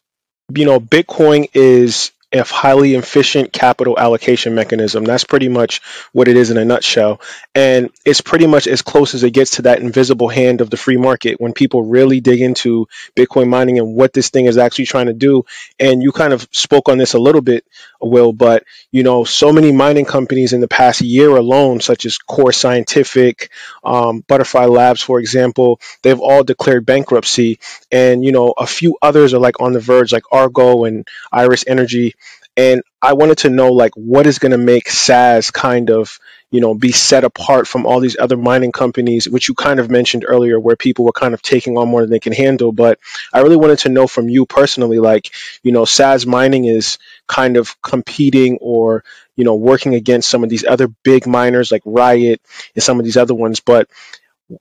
you 0.53 0.65
know 0.65 0.79
Bitcoin 0.79 1.49
is 1.53 2.12
a 2.36 2.43
highly 2.43 2.95
efficient 2.95 3.54
capital 3.54 3.98
allocation 3.98 4.56
mechanism. 4.56 5.04
That's 5.04 5.24
pretty 5.24 5.50
much 5.50 5.82
what 6.12 6.28
it 6.28 6.36
is 6.36 6.52
in 6.52 6.58
a 6.58 6.65
nutshell. 6.65 7.21
And 7.54 7.89
it's 8.06 8.21
pretty 8.21 8.48
much 8.48 8.67
as 8.67 8.82
close 8.82 9.13
as 9.13 9.24
it 9.24 9.32
gets 9.32 9.52
to 9.52 9.63
that 9.63 9.80
invisible 9.80 10.28
hand 10.28 10.62
of 10.62 10.69
the 10.69 10.78
free 10.78 10.98
market 10.98 11.39
when 11.39 11.54
people 11.54 11.84
really 11.84 12.19
dig 12.19 12.41
into 12.41 12.88
Bitcoin 13.15 13.48
mining 13.48 13.80
and 13.80 13.95
what 13.95 14.13
this 14.13 14.30
thing 14.30 14.45
is 14.45 14.58
actually 14.58 14.86
trying 14.86 15.08
to 15.08 15.13
do. 15.13 15.43
And 15.80 16.04
you 16.04 16.12
kind 16.12 16.34
of 16.34 16.48
spoke 16.52 16.89
on 16.89 16.98
this 16.98 17.13
a 17.13 17.19
little 17.19 17.41
bit, 17.41 17.65
Will, 18.02 18.34
but 18.34 18.63
you 18.91 19.04
know, 19.04 19.24
so 19.24 19.52
many 19.52 19.71
mining 19.71 20.06
companies 20.06 20.54
in 20.54 20.62
the 20.62 20.67
past 20.67 21.02
year 21.02 21.30
alone, 21.36 21.80
such 21.80 22.06
as 22.06 22.17
Core 22.17 22.52
Scientific, 22.52 23.50
um, 23.84 24.24
Butterfly 24.28 24.65
Labs, 24.65 25.02
for 25.02 25.19
example, 25.19 25.80
they've 26.04 26.19
all 26.19 26.43
declared 26.43 26.86
bankruptcy. 26.86 27.60
And 27.91 28.24
you 28.24 28.32
know, 28.32 28.54
a 28.58 28.67
few 28.67 28.98
others 29.02 29.34
are 29.34 29.39
like 29.39 29.62
on 29.62 29.74
the 29.74 29.80
verge, 29.80 30.12
like 30.12 30.24
Argo 30.32 30.86
and 30.86 31.08
Iris 31.32 31.63
Energy 31.67 32.15
and 32.58 32.82
I 33.02 33.13
wanted 33.13 33.39
to 33.39 33.50
know 33.50 33.74
like 33.74 33.91
what 33.96 34.28
is 34.28 34.39
going 34.39 34.54
to 34.54 34.58
make 34.58 34.86
Saz 34.88 35.52
kind 35.52 35.89
of 35.89 36.20
you 36.52 36.62
know 36.62 36.74
be 36.74 36.91
set 36.91 37.24
apart 37.24 37.68
from 37.68 37.86
all 37.86 38.00
these 38.00 38.18
other 38.18 38.38
mining 38.38 38.72
companies, 38.72 39.28
which 39.28 39.50
you 39.50 39.56
kind 39.56 39.80
of 39.80 39.89
mentioned 39.89 40.26
earlier, 40.28 40.60
where 40.60 40.76
people 40.76 41.06
were 41.06 41.12
kind 41.12 41.34
of 41.34 41.41
taking 41.41 41.78
on 41.78 41.89
more 41.89 42.02
than 42.02 42.10
they 42.10 42.20
can 42.20 42.34
handle. 42.34 42.72
But 42.72 43.00
I 43.34 43.41
really 43.41 43.58
wanted 43.58 43.80
to 43.80 43.89
know 43.89 44.08
from 44.08 44.30
you 44.30 44.46
personally, 44.46 45.00
like 45.00 45.32
you 45.63 45.72
know, 45.72 45.84
Saz 45.84 46.26
mining 46.26 46.65
is 46.65 46.98
kind 47.28 47.58
of 47.58 47.80
competing 47.82 48.58
or 48.62 49.04
you 49.36 49.44
know 49.44 49.56
working 49.56 49.96
against 49.96 50.30
some 50.30 50.44
of 50.44 50.50
these 50.50 50.65
other 50.65 50.88
big 50.88 51.28
miners 51.28 51.72
like 51.72 51.82
Riot 51.86 52.41
and 52.74 52.84
some 52.84 53.00
of 53.00 53.06
these 53.06 53.18
other 53.18 53.36
ones, 53.36 53.60
but 53.60 53.89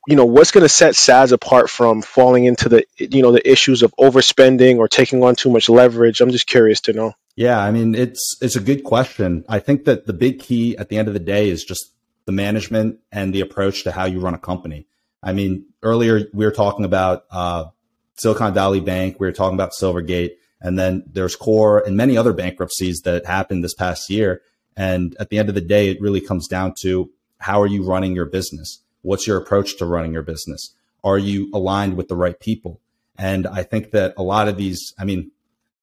you 0.07 0.15
know 0.15 0.25
what's 0.25 0.51
going 0.51 0.63
to 0.63 0.69
set 0.69 0.95
Saz 0.95 1.31
apart 1.31 1.69
from 1.69 2.01
falling 2.01 2.45
into 2.45 2.67
the 2.67 2.85
you 2.97 3.21
know 3.21 3.31
the 3.31 3.49
issues 3.49 3.83
of 3.83 3.93
overspending 3.97 4.79
or 4.79 4.87
taking 4.87 5.23
on 5.23 5.35
too 5.35 5.49
much 5.49 5.69
leverage? 5.69 6.19
I'm 6.19 6.31
just 6.31 6.47
curious 6.47 6.81
to 6.81 6.93
know. 6.93 7.13
Yeah, 7.35 7.59
I 7.59 7.71
mean 7.71 7.95
it's 7.95 8.37
it's 8.41 8.55
a 8.55 8.61
good 8.61 8.83
question. 8.83 9.43
I 9.49 9.59
think 9.59 9.85
that 9.85 10.05
the 10.05 10.13
big 10.13 10.39
key 10.39 10.77
at 10.77 10.89
the 10.89 10.97
end 10.97 11.07
of 11.07 11.13
the 11.13 11.19
day 11.19 11.49
is 11.49 11.63
just 11.63 11.91
the 12.25 12.31
management 12.31 12.99
and 13.11 13.33
the 13.33 13.41
approach 13.41 13.83
to 13.83 13.91
how 13.91 14.05
you 14.05 14.19
run 14.19 14.33
a 14.33 14.39
company. 14.39 14.87
I 15.21 15.33
mean, 15.33 15.65
earlier 15.83 16.27
we 16.33 16.45
were 16.45 16.51
talking 16.51 16.85
about 16.85 17.25
uh, 17.31 17.65
Silicon 18.15 18.53
Valley 18.53 18.79
Bank, 18.79 19.19
we 19.19 19.27
were 19.27 19.33
talking 19.33 19.55
about 19.55 19.71
Silvergate, 19.79 20.31
and 20.61 20.79
then 20.79 21.03
there's 21.11 21.35
Core 21.35 21.79
and 21.85 21.97
many 21.97 22.15
other 22.17 22.31
bankruptcies 22.31 23.01
that 23.01 23.25
happened 23.25 23.63
this 23.63 23.73
past 23.73 24.09
year. 24.09 24.41
And 24.77 25.15
at 25.19 25.29
the 25.29 25.39
end 25.39 25.49
of 25.49 25.55
the 25.55 25.61
day, 25.61 25.89
it 25.89 26.01
really 26.01 26.21
comes 26.21 26.47
down 26.47 26.73
to 26.81 27.11
how 27.39 27.61
are 27.61 27.67
you 27.67 27.83
running 27.83 28.15
your 28.15 28.25
business? 28.25 28.81
What's 29.01 29.27
your 29.27 29.37
approach 29.37 29.77
to 29.77 29.85
running 29.85 30.13
your 30.13 30.23
business? 30.23 30.73
Are 31.03 31.17
you 31.17 31.49
aligned 31.53 31.95
with 31.95 32.07
the 32.07 32.15
right 32.15 32.39
people? 32.39 32.81
And 33.17 33.45
I 33.47 33.63
think 33.63 33.91
that 33.91 34.13
a 34.17 34.23
lot 34.23 34.47
of 34.47 34.57
these, 34.57 34.93
I 34.97 35.05
mean, 35.05 35.31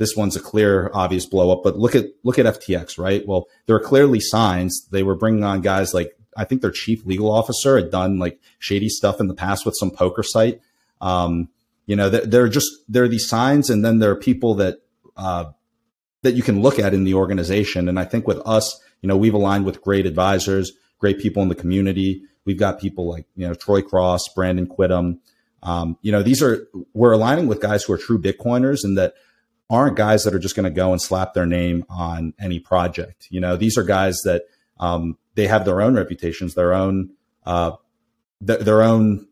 this 0.03 0.17
one's 0.17 0.35
a 0.35 0.41
clear, 0.41 0.91
obvious 0.93 1.27
blow 1.27 1.53
up, 1.53 1.63
but 1.63 1.79
look 1.79 1.95
at, 1.95 2.07
look 2.25 2.37
at 2.37 2.45
FTX, 2.45 2.99
right? 2.99 3.25
Well, 3.25 3.47
there 3.67 3.77
are 3.77 3.81
clearly 3.81 4.19
signs 4.19 4.89
they 4.91 5.05
were 5.05 5.15
bringing 5.15 5.45
on 5.45 5.61
guys 5.61 5.95
like, 5.95 6.19
I 6.37 6.45
think 6.45 6.61
their 6.61 6.73
chief 6.73 7.07
legal 7.07 7.31
officer 7.31 7.77
had 7.77 7.93
done 7.93 8.19
like 8.19 8.41
shady 8.59 8.89
stuff 8.89 9.21
in 9.21 9.29
the 9.29 9.35
past 9.35 9.65
with 9.65 9.77
some 9.79 9.93
poker 9.93 10.25
site. 10.25 10.61
Um, 11.01 11.51
you 11.87 11.95
know, 11.95 12.09
there 12.09 12.43
are 12.43 12.49
just, 12.49 12.69
there 12.89 13.05
are 13.05 13.09
these 13.09 13.29
signs 13.29 13.71
and 13.71 13.85
then 13.85 14.01
there 14.01 14.11
are 14.11 14.17
people 14.17 14.57
that, 14.57 14.79
uh, 15.17 15.53
that 16.23 16.35
you 16.35 16.43
can 16.43 16.63
look 16.63 16.81
at 16.81 16.95
in 16.95 17.05
the 17.05 17.15
organization. 17.15 17.89
And 17.89 17.97
I 17.97 18.05
think 18.05 18.27
with 18.27 18.39
us, 18.45 18.81
you 19.03 19.09
know, 19.09 19.17
we've 19.17 19.35
aligned 19.35 19.65
with 19.65 19.83
great 19.83 20.05
advisors, 20.05 20.73
great 20.99 21.21
people 21.21 21.45
in 21.45 21.49
the 21.49 21.55
community. 21.55 22.23
We've 22.45 22.59
got 22.59 22.81
people 22.81 23.09
like, 23.09 23.27
you 23.37 23.47
know, 23.47 23.55
Troy 23.55 23.83
Cross, 23.83 24.35
Brandon 24.35 24.67
Quittem. 24.67 25.19
Um, 25.63 25.97
you 26.03 26.11
know, 26.11 26.25
these 26.25 26.43
are, 26.43 26.67
we're 26.93 27.13
aligning 27.13 27.47
with 27.47 27.61
guys 27.61 27.85
who 27.85 27.93
are 27.93 27.99
true 27.99 28.21
Bitcoiners 28.21 28.81
and 28.83 28.99
that 28.99 29.15
aren't 29.73 29.97
guys 29.97 30.23
that 30.23 30.35
are 30.35 30.39
just 30.39 30.55
going 30.55 30.65
to 30.65 30.71
go 30.71 30.93
and 30.93 31.03
slap 31.03 31.35
their 31.35 31.47
name 31.47 31.85
on 31.89 32.35
any 32.39 32.61
project. 32.61 33.27
You 33.31 33.41
know, 33.41 33.57
these 33.57 33.77
are 33.79 33.83
guys 33.83 34.21
that, 34.25 34.43
um, 34.79 35.17
they 35.35 35.47
have 35.47 35.65
their 35.65 35.81
own 35.81 35.95
reputations, 35.95 36.55
their 36.55 36.75
own, 36.75 37.11
uh, 37.47 37.73
th- 38.47 38.61
their 38.61 38.83
own, 38.83 39.27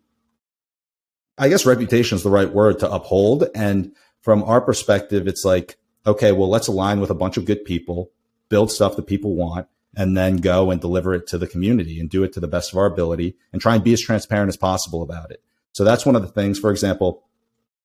I 1.37 1.49
guess 1.49 1.67
reputation 1.67 2.17
is 2.17 2.23
the 2.23 2.31
right 2.31 2.51
word 2.51 2.79
to 2.81 2.91
uphold. 2.91 3.45
And 3.55 3.93
from 4.23 4.43
our 4.45 4.61
perspective, 4.61 5.29
it's 5.29 5.45
like, 5.45 5.77
okay, 6.07 6.33
well, 6.33 6.49
let's 6.49 6.69
align 6.69 7.01
with 7.01 7.11
a 7.11 7.15
bunch 7.15 7.37
of 7.37 7.45
good 7.45 7.65
people, 7.65 8.11
build 8.49 8.73
stuff 8.73 8.97
that 8.97 9.07
people 9.07 9.35
want, 9.35 9.69
and 9.95 10.17
then 10.17 10.37
go 10.37 10.71
and 10.71 10.81
deliver 10.81 11.15
it 11.15 11.27
to 11.27 11.39
the 11.39 11.47
community 11.47 12.01
and 12.01 12.09
do 12.09 12.23
it 12.23 12.33
to 12.33 12.41
the 12.41 12.49
best 12.49 12.73
of 12.73 12.79
our 12.79 12.87
ability 12.87 13.37
and 13.53 13.61
try 13.61 13.75
and 13.75 13.85
be 13.85 13.93
as 13.93 14.01
transparent 14.01 14.49
as 14.49 14.57
possible 14.57 15.03
about 15.03 15.31
it. 15.31 15.43
So 15.73 15.85
that's 15.85 16.07
one 16.07 16.17
of 16.17 16.23
the 16.23 16.29
things, 16.29 16.59
for 16.59 16.71
example, 16.71 17.25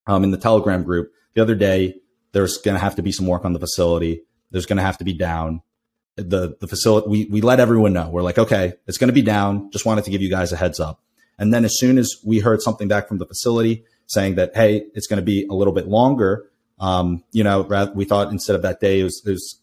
um, 0.07 0.23
in 0.23 0.31
the 0.31 0.37
Telegram 0.37 0.83
group 0.83 1.11
the 1.33 1.41
other 1.41 1.55
day, 1.55 1.95
there's 2.35 2.57
going 2.57 2.75
to 2.75 2.81
have 2.81 2.95
to 2.95 3.01
be 3.01 3.13
some 3.13 3.27
work 3.27 3.45
on 3.45 3.53
the 3.53 3.59
facility. 3.59 4.21
There's 4.51 4.65
going 4.65 4.75
to 4.75 4.83
have 4.83 4.97
to 4.97 5.05
be 5.05 5.13
down 5.13 5.61
the, 6.17 6.57
the 6.59 6.67
facility. 6.67 7.07
We, 7.07 7.25
we 7.31 7.39
let 7.39 7.61
everyone 7.61 7.93
know. 7.93 8.09
We're 8.09 8.23
like, 8.23 8.37
okay, 8.37 8.73
it's 8.87 8.97
going 8.97 9.07
to 9.07 9.13
be 9.13 9.21
down. 9.21 9.71
Just 9.71 9.85
wanted 9.85 10.03
to 10.03 10.11
give 10.11 10.21
you 10.21 10.29
guys 10.29 10.51
a 10.51 10.57
heads 10.57 10.81
up. 10.81 11.01
And 11.39 11.53
then 11.53 11.63
as 11.63 11.79
soon 11.79 11.97
as 11.97 12.17
we 12.25 12.39
heard 12.39 12.61
something 12.61 12.89
back 12.89 13.07
from 13.07 13.19
the 13.19 13.25
facility 13.25 13.85
saying 14.07 14.35
that, 14.35 14.53
Hey, 14.53 14.85
it's 14.95 15.07
going 15.07 15.19
to 15.19 15.25
be 15.25 15.47
a 15.49 15.53
little 15.53 15.71
bit 15.71 15.87
longer. 15.87 16.49
Um, 16.77 17.23
you 17.31 17.41
know, 17.41 17.63
rather, 17.63 17.93
we 17.93 18.03
thought 18.03 18.33
instead 18.33 18.57
of 18.57 18.63
that 18.63 18.81
day, 18.81 18.99
it 18.99 19.05
was, 19.05 19.23
it 19.25 19.31
was 19.31 19.61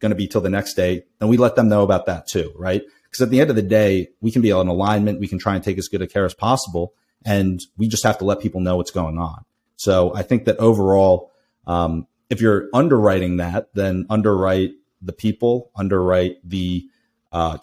going 0.00 0.10
to 0.10 0.16
be 0.16 0.26
till 0.26 0.40
the 0.40 0.48
next 0.48 0.74
day, 0.74 1.04
And 1.20 1.28
we 1.28 1.36
let 1.36 1.56
them 1.56 1.68
know 1.68 1.82
about 1.82 2.06
that 2.06 2.26
too, 2.26 2.54
right? 2.56 2.80
Because 3.02 3.20
at 3.20 3.28
the 3.28 3.42
end 3.42 3.50
of 3.50 3.56
the 3.56 3.62
day, 3.62 4.08
we 4.22 4.32
can 4.32 4.40
be 4.40 4.50
on 4.50 4.66
alignment. 4.66 5.20
We 5.20 5.28
can 5.28 5.38
try 5.38 5.56
and 5.56 5.62
take 5.62 5.76
as 5.76 5.88
good 5.88 6.00
a 6.00 6.06
care 6.06 6.24
as 6.24 6.32
possible. 6.32 6.94
And 7.22 7.60
we 7.76 7.86
just 7.86 8.04
have 8.04 8.16
to 8.18 8.24
let 8.24 8.40
people 8.40 8.62
know 8.62 8.78
what's 8.78 8.90
going 8.90 9.18
on. 9.18 9.44
So 9.76 10.14
I 10.14 10.22
think 10.22 10.46
that 10.46 10.56
overall, 10.56 11.30
um, 11.66 12.06
if 12.34 12.40
you're 12.40 12.68
underwriting 12.74 13.36
that, 13.36 13.72
then 13.74 14.06
underwrite 14.10 14.72
the 15.00 15.12
people, 15.12 15.70
underwrite 15.76 16.36
the 16.44 16.88
uh, 17.32 17.58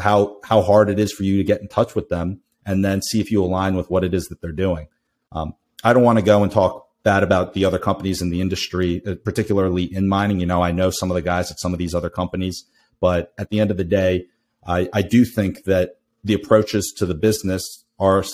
how 0.00 0.38
how 0.44 0.62
hard 0.62 0.88
it 0.88 0.98
is 0.98 1.12
for 1.12 1.22
you 1.22 1.36
to 1.36 1.44
get 1.44 1.60
in 1.60 1.68
touch 1.68 1.94
with 1.94 2.08
them, 2.08 2.40
and 2.66 2.84
then 2.84 3.02
see 3.02 3.20
if 3.20 3.30
you 3.30 3.44
align 3.44 3.76
with 3.76 3.90
what 3.90 4.02
it 4.02 4.14
is 4.14 4.26
that 4.28 4.40
they're 4.40 4.52
doing. 4.52 4.88
Um, 5.32 5.54
I 5.82 5.92
don't 5.92 6.02
want 6.02 6.18
to 6.18 6.24
go 6.24 6.42
and 6.42 6.50
talk 6.50 6.88
bad 7.02 7.22
about 7.22 7.52
the 7.52 7.66
other 7.66 7.78
companies 7.78 8.22
in 8.22 8.30
the 8.30 8.40
industry, 8.40 9.02
uh, 9.06 9.14
particularly 9.22 9.84
in 9.84 10.08
mining. 10.08 10.40
You 10.40 10.46
know, 10.46 10.62
I 10.62 10.72
know 10.72 10.90
some 10.90 11.10
of 11.10 11.14
the 11.14 11.22
guys 11.22 11.50
at 11.50 11.60
some 11.60 11.72
of 11.72 11.78
these 11.78 11.94
other 11.94 12.10
companies, 12.10 12.64
but 13.00 13.34
at 13.38 13.50
the 13.50 13.60
end 13.60 13.70
of 13.70 13.76
the 13.76 13.84
day, 13.84 14.26
I, 14.66 14.88
I 14.92 15.02
do 15.02 15.24
think 15.24 15.64
that 15.64 15.98
the 16.22 16.34
approaches 16.34 16.94
to 16.96 17.04
the 17.04 17.14
business 17.14 17.84
are 17.98 18.24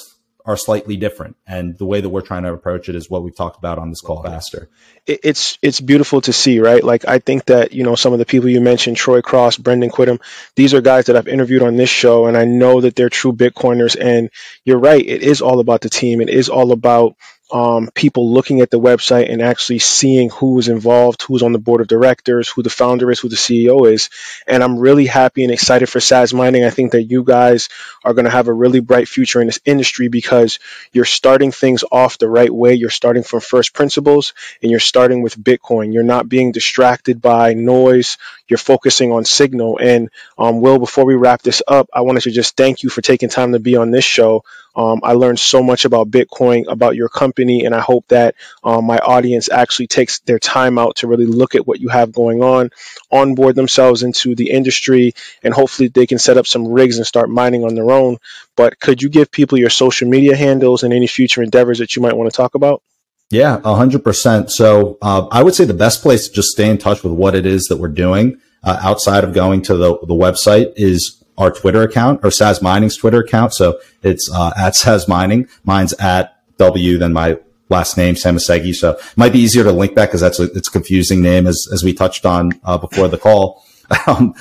are 0.45 0.57
slightly 0.57 0.97
different. 0.97 1.37
And 1.47 1.77
the 1.79 1.87
way 1.87 2.01
that 2.01 2.09
we're 2.09 2.21
trying 2.21 2.43
to 2.45 2.53
approach 2.53 2.89
it 2.89 2.95
is 2.95 3.11
what 3.11 3.23
we've 3.23 3.35
talked 3.35 3.59
about 3.59 3.79
on 3.79 3.91
this 3.91 4.01
call 4.01 4.23
faster. 4.23 4.69
It's 5.07 5.59
it's 5.63 5.81
beautiful 5.81 6.21
to 6.23 6.33
see, 6.33 6.61
right? 6.61 6.83
Like 6.83 7.07
I 7.07 7.19
think 7.19 7.47
that, 7.47 7.73
you 7.73 7.85
know, 7.85 7.95
some 7.95 8.13
of 8.13 8.19
the 8.19 8.27
people 8.27 8.49
you 8.49 8.61
mentioned, 8.61 8.97
Troy 8.97 9.23
Cross, 9.23 9.59
Brandon 9.59 9.91
Quittem, 9.91 10.21
these 10.57 10.75
are 10.75 10.81
guys 10.81 11.07
that 11.07 11.17
I've 11.17 11.29
interviewed 11.29 11.63
on 11.63 11.77
this 11.77 11.91
show 11.91 12.27
and 12.27 12.37
I 12.37 12.45
know 12.45 12.81
that 12.81 12.97
they're 12.97 13.09
true 13.09 13.33
Bitcoiners. 13.33 13.97
And 14.01 14.31
you're 14.65 14.79
right, 14.79 15.05
it 15.05 15.23
is 15.23 15.43
all 15.43 15.61
about 15.61 15.81
the 15.81 15.91
team. 15.91 16.21
It 16.21 16.31
is 16.31 16.49
all 16.49 16.73
about 16.73 17.17
um, 17.53 17.91
people 17.95 18.33
looking 18.33 18.61
at 18.61 18.71
the 18.71 18.81
website 18.81 19.31
and 19.31 19.43
actually 19.43 19.79
seeing 19.79 20.31
who 20.31 20.59
is 20.59 20.69
involved, 20.69 21.23
who's 21.23 21.43
on 21.43 21.53
the 21.53 21.59
board 21.59 21.81
of 21.81 21.89
directors, 21.89 22.49
who 22.49 22.63
the 22.63 22.71
founder 22.71 23.11
is, 23.11 23.21
who 23.21 23.29
the 23.29 23.37
CEO 23.37 23.91
is. 23.91 24.09
And 24.47 24.63
I'm 24.63 24.79
really 24.79 25.07
happy 25.07 25.43
and 25.43 25.53
excited 25.53 25.89
for 25.89 25.99
Saz 25.99 26.33
Mining. 26.33 26.65
I 26.65 26.71
think 26.71 26.93
that 26.93 27.05
you 27.05 27.25
guys 27.25 27.69
are 28.05 28.15
going 28.15 28.25
to 28.25 28.31
have 28.31 28.49
a 28.49 28.53
really 28.53 28.81
bright 28.81 29.09
future 29.09 29.41
in 29.41 29.47
this 29.47 29.61
industry 29.65 30.09
because 30.09 30.59
you're 30.93 31.05
starting 31.05 31.53
things 31.53 31.85
off 31.91 32.19
the 32.19 32.29
right 32.29 32.53
way. 32.53 32.75
You're 32.75 32.91
starting 32.91 33.23
from 33.23 33.41
first 33.41 33.75
principles 33.75 34.33
and 34.63 34.71
you're 34.71 34.81
starting 34.81 35.23
with 35.23 35.37
Bitcoin. 35.43 35.93
You're 35.93 36.03
not 36.03 36.29
being 36.29 36.53
distracted 36.53 37.21
by 37.21 37.55
noise. 37.55 38.17
You're 38.49 38.59
focusing 38.59 39.13
on 39.13 39.25
signal. 39.25 39.79
And 39.79 40.11
um, 40.39 40.61
Will, 40.61 40.79
before 40.79 41.05
we 41.05 41.15
wrap 41.15 41.43
this 41.43 41.63
up, 41.67 41.89
I 41.93 42.03
wanted 42.03 42.23
to 42.23 42.31
just 42.31 42.57
thank 42.57 42.83
you 42.83 42.91
for 42.91 43.03
taking 43.03 43.29
time 43.29 43.53
to 43.53 43.59
be 43.59 43.77
on 43.77 43.91
this 43.91 44.05
show 44.05 44.45
Um, 44.81 45.01
I 45.05 45.13
learned 45.13 45.39
so 45.39 45.63
much 45.63 45.85
about 45.85 46.11
Bitcoin, 46.11 46.65
about 46.67 46.97
your 46.97 47.11
company, 47.11 47.67
and 47.67 47.75
I 47.75 47.81
hope 47.81 48.09
that 48.09 48.35
um, 48.65 48.87
my 48.87 48.97
audience 48.97 49.51
actually 49.51 49.89
takes 49.89 50.21
their 50.21 50.39
time 50.39 50.79
out 50.79 50.97
to 50.97 51.07
really 51.07 51.27
look 51.27 51.55
at 51.55 51.67
what 51.67 51.81
you 51.81 51.91
have 51.91 52.13
going 52.13 52.43
on, 52.43 52.71
onboard 53.11 53.57
themselves 53.57 54.03
into 54.03 54.35
the 54.35 54.49
industry, 54.49 55.13
and 55.43 55.53
hopefully 55.53 55.89
they 55.89 56.07
can 56.07 56.19
set 56.19 56.39
up 56.39 56.47
some 56.47 56.67
rigs 56.67 56.97
and 56.97 57.07
start 57.07 57.29
mining 57.29 57.63
on 57.63 57.75
their 57.75 57.91
own. 57.91 58.17
But 58.57 58.81
could 58.81 59.03
you 59.03 59.11
give 59.11 59.31
people 59.31 59.59
your 59.59 59.69
social 59.69 60.09
media 60.09 60.35
handles 60.35 60.83
and 60.83 60.95
any 60.95 61.07
future 61.07 61.43
endeavors 61.43 61.81
that 61.81 61.95
you 61.95 62.01
might 62.01 62.17
want 62.17 62.33
to 62.33 62.37
talk 62.37 62.55
about? 62.55 62.83
Yeah, 63.29 63.61
hundred 63.61 64.03
percent. 64.03 64.51
So 64.51 64.97
uh, 65.03 65.27
I 65.31 65.43
would 65.43 65.55
say 65.55 65.67
the 65.67 65.75
best 65.75 66.01
place 66.01 66.27
to 66.27 66.33
just 66.33 66.49
stay 66.49 66.71
in 66.71 66.79
touch 66.79 67.05
with 67.05 67.13
what 67.13 67.35
it 67.35 67.45
is 67.45 67.65
that 67.65 67.77
we're 67.77 67.89
doing 67.89 68.41
uh, 68.65 68.81
outside 68.83 69.25
of 69.25 69.35
going 69.35 69.61
to 69.63 69.77
the, 69.77 69.99
the 69.99 70.15
website 70.15 70.73
is 70.77 71.20
our 71.39 71.51
Twitter 71.51 71.83
account 71.83 72.21
or 72.23 72.31
Saz 72.31 72.63
Mining's 72.63 72.97
Twitter 72.97 73.21
account. 73.21 73.55
So 73.55 73.79
it's 74.03 74.31
uh, 74.33 74.53
at 74.57 74.73
Saz 74.75 75.09
Mining. 75.09 75.49
Mine's 75.65 75.93
at 75.95 76.37
W, 76.59 76.99
then 76.99 77.13
my 77.13 77.39
last 77.71 77.97
name, 77.97 78.17
Szamosszegi. 78.17 78.75
So 78.75 78.93
it 78.93 79.17
might 79.17 79.33
be 79.33 79.39
easier 79.39 79.65
to 79.65 79.73
link 79.73 79.95
that 79.95 80.07
because 80.07 80.21
that's 80.21 80.41
a, 80.41 80.45
it's 80.53 80.69
a 80.69 80.73
confusing 80.73 81.23
name 81.23 81.47
as, 81.47 81.67
as 81.73 81.83
we 81.83 81.95
touched 81.95 82.27
on 82.27 82.53
uh, 82.65 82.77
before 82.79 83.09
the 83.09 83.19
call. 83.19 83.65
Um, 84.07 84.37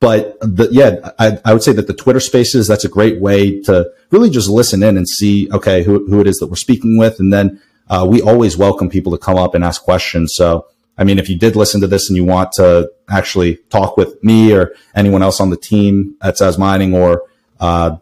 but 0.00 0.38
the, 0.40 0.68
yeah, 0.70 1.10
I, 1.18 1.38
I, 1.44 1.52
would 1.52 1.62
say 1.62 1.72
that 1.72 1.86
the 1.86 1.92
Twitter 1.92 2.20
spaces, 2.20 2.66
that's 2.66 2.84
a 2.86 2.88
great 2.88 3.20
way 3.20 3.60
to 3.62 3.90
really 4.10 4.30
just 4.30 4.48
listen 4.48 4.82
in 4.82 4.96
and 4.96 5.06
see, 5.06 5.50
okay, 5.52 5.82
who, 5.82 6.06
who 6.06 6.20
it 6.20 6.26
is 6.26 6.36
that 6.36 6.46
we're 6.46 6.56
speaking 6.56 6.96
with. 6.96 7.20
And 7.20 7.30
then 7.30 7.60
uh, 7.88 8.06
we 8.08 8.22
always 8.22 8.56
welcome 8.56 8.88
people 8.88 9.12
to 9.12 9.18
come 9.18 9.36
up 9.36 9.54
and 9.54 9.62
ask 9.62 9.82
questions. 9.82 10.32
So, 10.34 10.66
I 10.96 11.04
mean, 11.04 11.18
if 11.18 11.28
you 11.28 11.36
did 11.36 11.56
listen 11.56 11.80
to 11.80 11.86
this 11.86 12.08
and 12.08 12.16
you 12.16 12.24
want 12.24 12.52
to 12.52 12.90
actually 13.10 13.56
talk 13.68 13.96
with 13.96 14.22
me 14.22 14.52
or 14.54 14.74
anyone 14.94 15.22
else 15.22 15.40
on 15.40 15.50
the 15.50 15.56
team 15.56 16.14
at 16.22 16.36
Saz 16.36 16.58
Mining 16.58 16.94
or, 16.94 17.24
uh, 17.60 17.96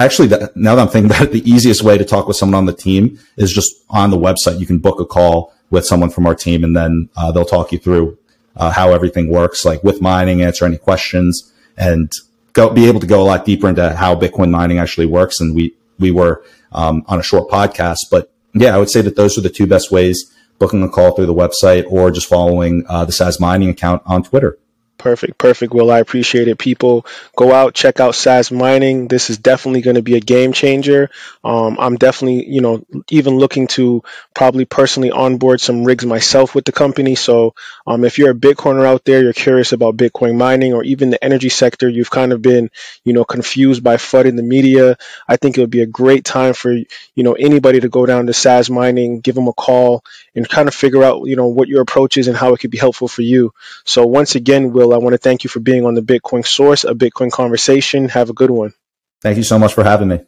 actually 0.00 0.28
now 0.54 0.74
that 0.74 0.82
I'm 0.82 0.88
thinking 0.88 1.10
about 1.10 1.22
it, 1.22 1.32
the 1.32 1.48
easiest 1.48 1.82
way 1.82 1.98
to 1.98 2.04
talk 2.04 2.26
with 2.26 2.36
someone 2.36 2.56
on 2.56 2.66
the 2.66 2.72
team 2.72 3.18
is 3.36 3.52
just 3.52 3.74
on 3.90 4.10
the 4.10 4.18
website. 4.18 4.58
You 4.58 4.66
can 4.66 4.78
book 4.78 5.00
a 5.00 5.04
call 5.04 5.52
with 5.70 5.84
someone 5.84 6.10
from 6.10 6.26
our 6.26 6.34
team 6.34 6.64
and 6.64 6.74
then, 6.74 7.08
uh, 7.16 7.30
they'll 7.30 7.44
talk 7.44 7.72
you 7.72 7.78
through, 7.78 8.16
uh, 8.56 8.70
how 8.70 8.92
everything 8.92 9.28
works, 9.28 9.64
like 9.64 9.84
with 9.84 10.00
mining, 10.00 10.40
answer 10.40 10.64
any 10.64 10.78
questions 10.78 11.52
and 11.76 12.10
go, 12.54 12.70
be 12.70 12.88
able 12.88 13.00
to 13.00 13.06
go 13.06 13.22
a 13.22 13.24
lot 13.24 13.44
deeper 13.44 13.68
into 13.68 13.94
how 13.96 14.14
Bitcoin 14.14 14.50
mining 14.50 14.78
actually 14.78 15.06
works. 15.06 15.40
And 15.40 15.54
we, 15.54 15.74
we 15.98 16.10
were, 16.10 16.42
um, 16.72 17.04
on 17.06 17.18
a 17.18 17.22
short 17.22 17.50
podcast, 17.50 17.98
but 18.10 18.32
yeah, 18.54 18.74
I 18.74 18.78
would 18.78 18.90
say 18.90 19.02
that 19.02 19.16
those 19.16 19.36
are 19.36 19.42
the 19.42 19.50
two 19.50 19.66
best 19.66 19.90
ways 19.90 20.32
booking 20.58 20.82
a 20.82 20.88
call 20.88 21.12
through 21.12 21.26
the 21.26 21.34
website 21.34 21.84
or 21.88 22.10
just 22.10 22.28
following 22.28 22.84
uh, 22.88 23.04
the 23.04 23.12
Saz 23.12 23.40
Mining 23.40 23.70
account 23.70 24.02
on 24.06 24.22
Twitter. 24.22 24.58
Perfect, 24.96 25.38
perfect. 25.38 25.74
Will 25.74 25.90
I 25.90 25.98
appreciate 25.98 26.46
it. 26.46 26.56
People 26.56 27.04
go 27.36 27.52
out, 27.52 27.74
check 27.74 27.98
out 27.98 28.14
Saz 28.14 28.50
Mining. 28.50 29.08
This 29.08 29.28
is 29.28 29.36
definitely 29.36 29.82
going 29.82 29.96
to 29.96 30.02
be 30.02 30.16
a 30.16 30.20
game 30.20 30.52
changer. 30.52 31.10
Um, 31.42 31.76
I'm 31.80 31.96
definitely, 31.96 32.48
you 32.48 32.60
know, 32.60 32.86
even 33.10 33.36
looking 33.36 33.66
to 33.68 34.02
probably 34.34 34.64
personally 34.64 35.10
onboard 35.10 35.60
some 35.60 35.84
rigs 35.84 36.06
myself 36.06 36.54
with 36.54 36.64
the 36.64 36.72
company. 36.72 37.16
So 37.16 37.54
um, 37.86 38.04
if 38.04 38.18
you're 38.18 38.30
a 38.30 38.34
Bitcoiner 38.34 38.86
out 38.86 39.04
there, 39.04 39.22
you're 39.22 39.32
curious 39.32 39.72
about 39.72 39.96
Bitcoin 39.96 40.38
mining 40.38 40.72
or 40.72 40.84
even 40.84 41.10
the 41.10 41.22
energy 41.22 41.48
sector, 41.48 41.88
you've 41.88 42.10
kind 42.10 42.32
of 42.32 42.40
been, 42.40 42.70
you 43.02 43.12
know, 43.12 43.24
confused 43.24 43.82
by 43.82 43.96
FUD 43.96 44.26
in 44.26 44.36
the 44.36 44.42
media. 44.42 44.96
I 45.28 45.36
think 45.36 45.58
it 45.58 45.60
would 45.60 45.70
be 45.70 45.82
a 45.82 45.86
great 45.86 46.24
time 46.24 46.54
for, 46.54 46.72
you 46.72 46.86
know, 47.16 47.34
anybody 47.34 47.80
to 47.80 47.88
go 47.88 48.06
down 48.06 48.26
to 48.26 48.32
Saz 48.32 48.70
Mining, 48.70 49.20
give 49.20 49.34
them 49.34 49.48
a 49.48 49.52
call 49.52 50.04
and 50.34 50.48
kind 50.48 50.68
of 50.68 50.74
figure 50.74 51.02
out, 51.02 51.24
you 51.24 51.36
know, 51.36 51.48
what 51.48 51.68
your 51.68 51.82
approach 51.82 52.16
is 52.16 52.28
and 52.28 52.36
how 52.36 52.52
it 52.54 52.58
could 52.58 52.70
be 52.70 52.78
helpful 52.78 53.08
for 53.08 53.22
you. 53.22 53.52
So 53.84 54.06
once 54.06 54.34
again, 54.34 54.72
Will, 54.72 54.92
I 54.92 54.98
want 54.98 55.14
to 55.14 55.18
thank 55.18 55.44
you 55.44 55.50
for 55.50 55.60
being 55.60 55.86
on 55.86 55.94
the 55.94 56.02
Bitcoin 56.02 56.46
Source, 56.46 56.84
a 56.84 56.94
Bitcoin 56.94 57.30
conversation. 57.30 58.08
Have 58.08 58.30
a 58.30 58.34
good 58.34 58.50
one. 58.50 58.74
Thank 59.22 59.36
you 59.36 59.44
so 59.44 59.58
much 59.58 59.74
for 59.74 59.84
having 59.84 60.08
me. 60.08 60.20